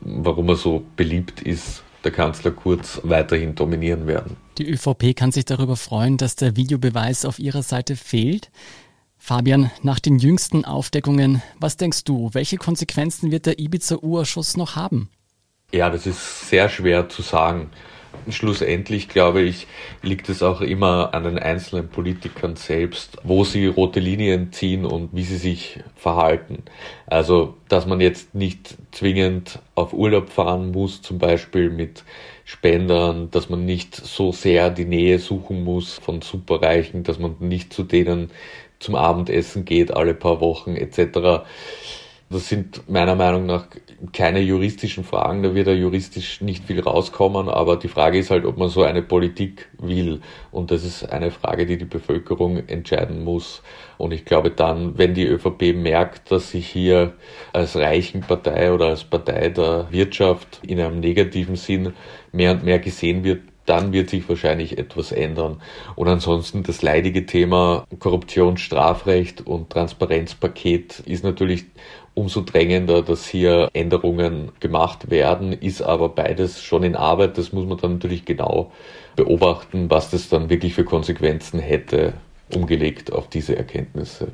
warum 0.00 0.48
er 0.48 0.56
so 0.56 0.84
beliebt 0.96 1.40
ist, 1.40 1.82
der 2.04 2.12
Kanzler 2.12 2.50
Kurz 2.50 3.00
weiterhin 3.04 3.54
dominieren 3.54 4.06
werden. 4.06 4.36
Die 4.58 4.68
ÖVP 4.68 5.14
kann 5.14 5.32
sich 5.32 5.44
darüber 5.44 5.76
freuen, 5.76 6.16
dass 6.16 6.36
der 6.36 6.56
Videobeweis 6.56 7.24
auf 7.24 7.38
ihrer 7.38 7.62
Seite 7.62 7.96
fehlt. 7.96 8.50
Fabian, 9.28 9.70
nach 9.82 10.00
den 10.00 10.18
jüngsten 10.18 10.64
Aufdeckungen, 10.64 11.42
was 11.60 11.76
denkst 11.76 12.04
du, 12.04 12.30
welche 12.32 12.56
Konsequenzen 12.56 13.30
wird 13.30 13.44
der 13.44 13.58
Ibiza-U-Ausschuss 13.58 14.56
noch 14.56 14.74
haben? 14.74 15.10
Ja, 15.70 15.90
das 15.90 16.06
ist 16.06 16.48
sehr 16.48 16.70
schwer 16.70 17.10
zu 17.10 17.20
sagen. 17.20 17.68
Schlussendlich, 18.30 19.10
glaube 19.10 19.42
ich, 19.42 19.66
liegt 20.00 20.30
es 20.30 20.42
auch 20.42 20.62
immer 20.62 21.12
an 21.12 21.24
den 21.24 21.38
einzelnen 21.38 21.88
Politikern 21.88 22.56
selbst, 22.56 23.18
wo 23.22 23.44
sie 23.44 23.66
rote 23.66 24.00
Linien 24.00 24.50
ziehen 24.50 24.86
und 24.86 25.10
wie 25.12 25.24
sie 25.24 25.36
sich 25.36 25.78
verhalten. 25.94 26.62
Also, 27.06 27.58
dass 27.68 27.84
man 27.84 28.00
jetzt 28.00 28.34
nicht 28.34 28.78
zwingend 28.92 29.58
auf 29.74 29.92
Urlaub 29.92 30.30
fahren 30.30 30.72
muss, 30.72 31.02
zum 31.02 31.18
Beispiel 31.18 31.68
mit 31.68 32.02
Spendern, 32.46 33.30
dass 33.30 33.50
man 33.50 33.66
nicht 33.66 33.94
so 33.94 34.32
sehr 34.32 34.70
die 34.70 34.86
Nähe 34.86 35.18
suchen 35.18 35.64
muss 35.64 35.98
von 35.98 36.22
Superreichen, 36.22 37.02
dass 37.02 37.18
man 37.18 37.36
nicht 37.40 37.74
zu 37.74 37.82
denen 37.82 38.30
zum 38.78 38.94
Abendessen 38.94 39.64
geht 39.64 39.94
alle 39.94 40.14
paar 40.14 40.40
Wochen 40.40 40.76
etc. 40.76 41.44
Das 42.30 42.48
sind 42.48 42.88
meiner 42.90 43.14
Meinung 43.14 43.46
nach 43.46 43.68
keine 44.12 44.40
juristischen 44.40 45.02
Fragen, 45.02 45.42
da 45.42 45.54
wird 45.54 45.66
ja 45.66 45.72
juristisch 45.72 46.42
nicht 46.42 46.64
viel 46.64 46.78
rauskommen, 46.80 47.48
aber 47.48 47.76
die 47.76 47.88
Frage 47.88 48.18
ist 48.18 48.30
halt, 48.30 48.44
ob 48.44 48.58
man 48.58 48.68
so 48.68 48.82
eine 48.82 49.02
Politik 49.02 49.68
will. 49.78 50.20
Und 50.52 50.70
das 50.70 50.84
ist 50.84 51.10
eine 51.10 51.30
Frage, 51.30 51.64
die 51.64 51.78
die 51.78 51.86
Bevölkerung 51.86 52.68
entscheiden 52.68 53.24
muss. 53.24 53.62
Und 53.96 54.12
ich 54.12 54.26
glaube 54.26 54.50
dann, 54.50 54.98
wenn 54.98 55.14
die 55.14 55.26
ÖVP 55.26 55.74
merkt, 55.74 56.30
dass 56.30 56.50
sich 56.50 56.68
hier 56.68 57.14
als 57.54 57.76
reichen 57.76 58.20
Partei 58.20 58.72
oder 58.72 58.88
als 58.88 59.04
Partei 59.04 59.48
der 59.48 59.88
Wirtschaft 59.90 60.60
in 60.62 60.80
einem 60.80 61.00
negativen 61.00 61.56
Sinn 61.56 61.94
mehr 62.30 62.52
und 62.52 62.62
mehr 62.62 62.78
gesehen 62.78 63.24
wird, 63.24 63.40
dann 63.68 63.92
wird 63.92 64.10
sich 64.10 64.28
wahrscheinlich 64.28 64.78
etwas 64.78 65.12
ändern. 65.12 65.60
Und 65.94 66.08
ansonsten 66.08 66.62
das 66.62 66.82
leidige 66.82 67.26
Thema 67.26 67.84
Korruption, 67.98 68.56
Strafrecht 68.56 69.46
und 69.46 69.70
Transparenzpaket 69.70 71.00
ist 71.00 71.24
natürlich 71.24 71.66
umso 72.14 72.40
drängender, 72.40 73.02
dass 73.02 73.28
hier 73.28 73.68
Änderungen 73.74 74.50
gemacht 74.58 75.10
werden, 75.10 75.52
ist 75.52 75.82
aber 75.82 76.08
beides 76.08 76.62
schon 76.62 76.82
in 76.82 76.96
Arbeit. 76.96 77.38
Das 77.38 77.52
muss 77.52 77.66
man 77.66 77.78
dann 77.78 77.94
natürlich 77.94 78.24
genau 78.24 78.72
beobachten, 79.14 79.90
was 79.90 80.10
das 80.10 80.28
dann 80.28 80.48
wirklich 80.48 80.74
für 80.74 80.84
Konsequenzen 80.84 81.60
hätte, 81.60 82.14
umgelegt 82.52 83.12
auf 83.12 83.28
diese 83.28 83.56
Erkenntnisse. 83.56 84.32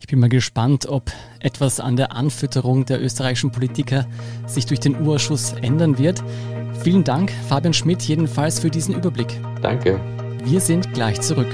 Ich 0.00 0.06
bin 0.06 0.20
mal 0.20 0.28
gespannt, 0.28 0.86
ob 0.86 1.10
etwas 1.40 1.80
an 1.80 1.96
der 1.96 2.12
Anfütterung 2.12 2.86
der 2.86 3.02
österreichischen 3.02 3.50
Politiker 3.50 4.06
sich 4.46 4.64
durch 4.64 4.78
den 4.78 4.94
U-Ausschuss 4.94 5.52
ändern 5.60 5.98
wird. 5.98 6.22
Vielen 6.82 7.02
Dank, 7.02 7.32
Fabian 7.48 7.74
Schmidt, 7.74 8.02
jedenfalls 8.02 8.60
für 8.60 8.70
diesen 8.70 8.94
Überblick. 8.94 9.40
Danke. 9.62 10.00
Wir 10.44 10.60
sind 10.60 10.92
gleich 10.94 11.20
zurück. 11.20 11.48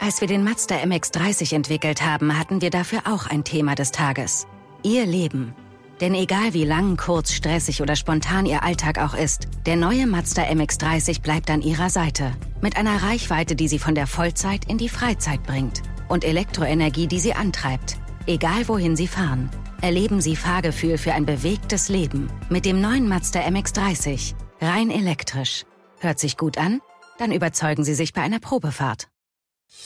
Als 0.00 0.20
wir 0.20 0.28
den 0.28 0.44
Mazda 0.44 0.76
MX30 0.76 1.54
entwickelt 1.54 2.02
haben, 2.02 2.38
hatten 2.38 2.62
wir 2.62 2.70
dafür 2.70 3.02
auch 3.06 3.26
ein 3.26 3.44
Thema 3.44 3.74
des 3.74 3.90
Tages. 3.90 4.46
Ihr 4.82 5.06
Leben. 5.06 5.54
Denn 6.00 6.14
egal 6.14 6.52
wie 6.54 6.64
lang, 6.64 6.96
kurz, 6.96 7.32
stressig 7.32 7.80
oder 7.80 7.96
spontan 7.96 8.46
Ihr 8.46 8.62
Alltag 8.62 8.98
auch 8.98 9.14
ist, 9.14 9.48
der 9.66 9.76
neue 9.76 10.06
Mazda 10.06 10.42
MX30 10.42 11.22
bleibt 11.22 11.50
an 11.50 11.62
Ihrer 11.62 11.90
Seite. 11.90 12.32
Mit 12.60 12.76
einer 12.76 13.02
Reichweite, 13.02 13.56
die 13.56 13.68
Sie 13.68 13.78
von 13.78 13.94
der 13.94 14.06
Vollzeit 14.06 14.64
in 14.68 14.78
die 14.78 14.88
Freizeit 14.88 15.42
bringt. 15.44 15.82
Und 16.08 16.24
Elektroenergie, 16.24 17.06
die 17.06 17.20
Sie 17.20 17.34
antreibt 17.34 17.98
egal 18.26 18.68
wohin 18.68 18.96
Sie 18.96 19.06
fahren. 19.06 19.50
Erleben 19.80 20.20
Sie 20.20 20.36
Fahrgefühl 20.36 20.98
für 20.98 21.12
ein 21.12 21.26
bewegtes 21.26 21.88
Leben 21.88 22.28
mit 22.48 22.64
dem 22.64 22.80
neuen 22.80 23.08
Mazda 23.08 23.40
MX30. 23.40 24.34
Rein 24.60 24.90
elektrisch. 24.90 25.64
Hört 25.98 26.18
sich 26.18 26.36
gut 26.36 26.58
an? 26.58 26.80
Dann 27.18 27.32
überzeugen 27.32 27.84
Sie 27.84 27.94
sich 27.94 28.12
bei 28.12 28.22
einer 28.22 28.40
Probefahrt. 28.40 29.08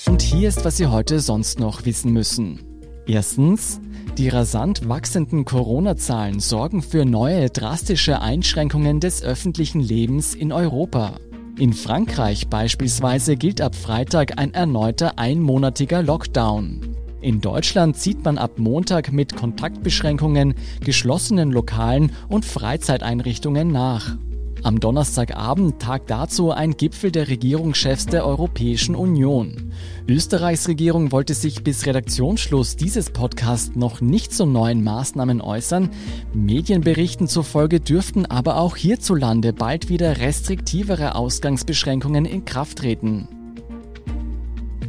Und 0.07 0.23
hier 0.23 0.49
ist, 0.49 0.65
was 0.65 0.77
Sie 0.77 0.87
heute 0.87 1.21
sonst 1.21 1.59
noch 1.59 1.85
wissen 1.85 2.13
müssen. 2.13 2.61
Erstens, 3.07 3.81
die 4.19 4.29
rasant 4.29 4.89
wachsenden 4.89 5.45
Corona-Zahlen 5.45 6.41
sorgen 6.41 6.83
für 6.83 7.07
neue 7.07 7.49
drastische 7.49 8.21
Einschränkungen 8.21 9.01
des 9.01 9.23
öffentlichen 9.23 9.81
Lebens 9.81 10.35
in 10.35 10.53
Europa. 10.53 11.17
In 11.59 11.73
Frankreich 11.73 12.49
beispielsweise 12.49 13.37
gilt 13.37 13.61
ab 13.61 13.75
Freitag 13.75 14.39
ein 14.39 14.53
erneuter 14.53 15.19
einmonatiger 15.19 16.03
Lockdown. 16.03 16.98
In 17.21 17.41
Deutschland 17.41 17.97
zieht 17.97 18.25
man 18.25 18.39
ab 18.39 18.59
Montag 18.59 19.13
mit 19.13 19.35
Kontaktbeschränkungen, 19.37 20.55
geschlossenen 20.85 21.51
Lokalen 21.51 22.13
und 22.29 22.45
Freizeiteinrichtungen 22.45 23.73
nach. 23.73 24.17
Am 24.65 24.81
Donnerstagabend 24.81 25.81
tagt 25.81 26.11
dazu 26.11 26.51
ein 26.51 26.77
Gipfel 26.77 27.13
der 27.13 27.29
Regierungschefs 27.29 28.07
der 28.07 28.27
Europäischen 28.27 28.97
Union. 28.97 29.73
Österreichs 30.09 30.67
Regierung 30.67 31.13
wollte 31.13 31.35
sich 31.35 31.63
bis 31.63 31.87
Redaktionsschluss 31.87 32.75
dieses 32.75 33.11
Podcasts 33.11 33.77
noch 33.77 34.01
nicht 34.01 34.33
zu 34.33 34.47
neuen 34.47 34.83
Maßnahmen 34.83 35.41
äußern. 35.41 35.91
Medienberichten 36.35 37.29
zufolge 37.29 37.79
dürften 37.79 38.27
aber 38.27 38.57
auch 38.57 38.77
hierzulande 38.77 39.53
bald 39.53 39.89
wieder 39.89 40.19
restriktivere 40.19 41.15
Ausgangsbeschränkungen 41.15 42.25
in 42.25 42.45
Kraft 42.45 42.79
treten. 42.79 43.29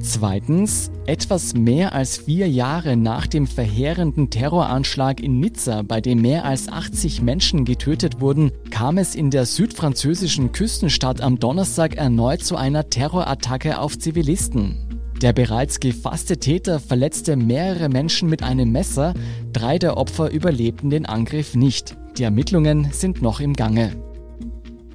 Zweitens, 0.02 0.92
etwas 1.06 1.54
mehr 1.54 1.94
als 1.94 2.18
vier 2.18 2.48
Jahre 2.48 2.96
nach 2.96 3.28
dem 3.28 3.48
verheerenden 3.48 4.30
Terroranschlag 4.30 5.20
in 5.20 5.40
Nizza, 5.40 5.82
bei 5.82 6.00
dem 6.00 6.22
mehr 6.22 6.46
als 6.46 6.70
80 6.70 7.22
Menschen 7.22 7.66
getötet 7.66 8.22
wurden, 8.22 8.52
kam 8.72 8.98
es 8.98 9.14
in 9.14 9.30
der 9.30 9.46
südfranzösischen 9.46 10.54
Küstenstadt 10.54 11.20
am 11.20 11.38
Donnerstag 11.38 11.98
erneut 11.98 12.44
zu 12.44 12.56
einer 12.56 12.90
Terrorattacke 12.90 13.80
auf 13.80 14.00
Zivilisten. 14.00 14.78
Der 15.22 15.34
bereits 15.34 15.82
gefasste 15.82 16.38
Täter 16.38 16.80
verletzte 16.80 17.36
mehrere 17.36 17.90
Menschen 17.90 18.30
mit 18.30 18.42
einem 18.42 18.72
Messer, 18.72 19.14
drei 19.52 19.78
der 19.78 19.98
Opfer 19.98 20.32
überlebten 20.32 20.90
den 20.90 21.06
Angriff 21.06 21.56
nicht. 21.56 21.98
Die 22.18 22.24
Ermittlungen 22.24 22.88
sind 22.92 23.22
noch 23.22 23.42
im 23.42 23.54
Gange. 23.54 23.92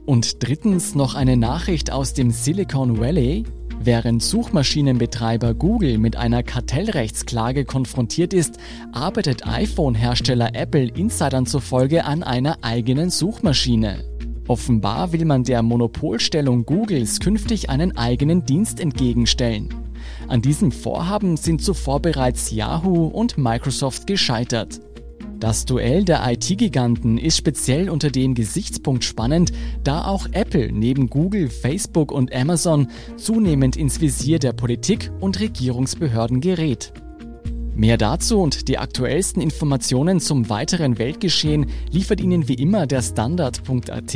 Und 0.07 0.43
drittens 0.43 0.95
noch 0.95 1.14
eine 1.14 1.37
Nachricht 1.37 1.93
aus 1.93 2.14
dem 2.14 2.31
Silicon 2.31 2.99
Valley. 2.99 3.45
Während 3.87 4.23
Suchmaschinenbetreiber 4.23 5.53
Google 5.53 5.99
mit 5.99 6.16
einer 6.16 6.42
Kartellrechtsklage 6.42 7.66
konfrontiert 7.66 8.33
ist, 8.33 8.57
arbeitet 8.92 9.47
iPhone-Hersteller 9.47 10.55
Apple 10.55 10.88
Insidern 10.88 11.44
zufolge 11.44 12.07
an 12.07 12.23
einer 12.23 12.57
eigenen 12.62 13.11
Suchmaschine. 13.11 14.03
Offenbar 14.49 15.12
will 15.12 15.27
man 15.27 15.44
der 15.44 15.62
Monopolstellung 15.62 16.64
Googles 16.64 17.20
künftig 17.20 17.68
einen 17.68 17.94
eigenen 17.94 18.47
Dienst 18.47 18.81
entgegenstellen. 18.81 19.68
An 20.29 20.40
diesem 20.40 20.73
Vorhaben 20.73 21.37
sind 21.37 21.61
zuvor 21.61 22.01
bereits 22.01 22.53
Yahoo 22.53 23.09
und 23.09 23.37
Microsoft 23.37 24.07
gescheitert. 24.07 24.81
Das 25.40 25.64
Duell 25.64 26.05
der 26.05 26.23
IT-Giganten 26.31 27.18
ist 27.18 27.37
speziell 27.37 27.90
unter 27.90 28.11
dem 28.11 28.35
Gesichtspunkt 28.35 29.05
spannend, 29.05 29.53
da 29.83 30.05
auch 30.07 30.27
Apple 30.33 30.73
neben 30.73 31.11
Google, 31.11 31.51
Facebook 31.51 32.12
und 32.12 32.35
Amazon 32.35 32.88
zunehmend 33.16 33.77
ins 33.77 34.01
Visier 34.01 34.38
der 34.38 34.53
Politik 34.53 35.11
und 35.20 35.40
Regierungsbehörden 35.40 36.40
gerät. 36.40 36.92
Mehr 37.75 37.97
dazu 37.99 38.40
und 38.40 38.68
die 38.68 38.79
aktuellsten 38.79 39.42
Informationen 39.42 40.20
zum 40.20 40.49
weiteren 40.49 40.99
Weltgeschehen 40.99 41.66
liefert 41.90 42.20
Ihnen 42.20 42.49
wie 42.49 42.55
immer 42.55 42.87
der 42.87 43.03
Standard.at 43.03 44.14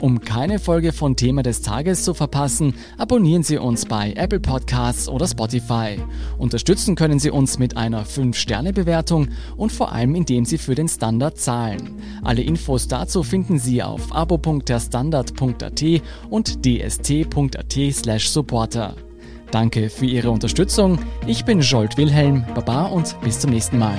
um 0.00 0.20
keine 0.20 0.58
Folge 0.58 0.92
von 0.92 1.16
Thema 1.16 1.42
des 1.42 1.62
Tages 1.62 2.04
zu 2.04 2.12
verpassen, 2.14 2.74
abonnieren 2.98 3.42
Sie 3.42 3.58
uns 3.58 3.86
bei 3.86 4.12
Apple 4.12 4.40
Podcasts 4.40 5.08
oder 5.08 5.26
Spotify. 5.26 5.98
Unterstützen 6.38 6.94
können 6.94 7.18
Sie 7.18 7.30
uns 7.30 7.58
mit 7.58 7.76
einer 7.76 8.04
5-Sterne-Bewertung 8.04 9.28
und 9.56 9.72
vor 9.72 9.92
allem 9.92 10.14
indem 10.14 10.44
Sie 10.44 10.58
für 10.58 10.74
den 10.74 10.88
Standard 10.88 11.38
zahlen. 11.38 11.94
Alle 12.22 12.42
Infos 12.42 12.88
dazu 12.88 13.22
finden 13.22 13.58
Sie 13.58 13.82
auf 13.82 14.14
abo.derstandard.at 14.14 15.82
und 16.30 16.64
dst.at/supporter. 16.64 18.94
Danke 19.50 19.90
für 19.90 20.06
Ihre 20.06 20.30
Unterstützung. 20.30 20.98
Ich 21.26 21.44
bin 21.44 21.60
Jolt 21.60 21.96
Wilhelm, 21.96 22.44
Baba 22.54 22.86
und 22.86 23.20
bis 23.20 23.40
zum 23.40 23.50
nächsten 23.50 23.78
Mal. 23.78 23.98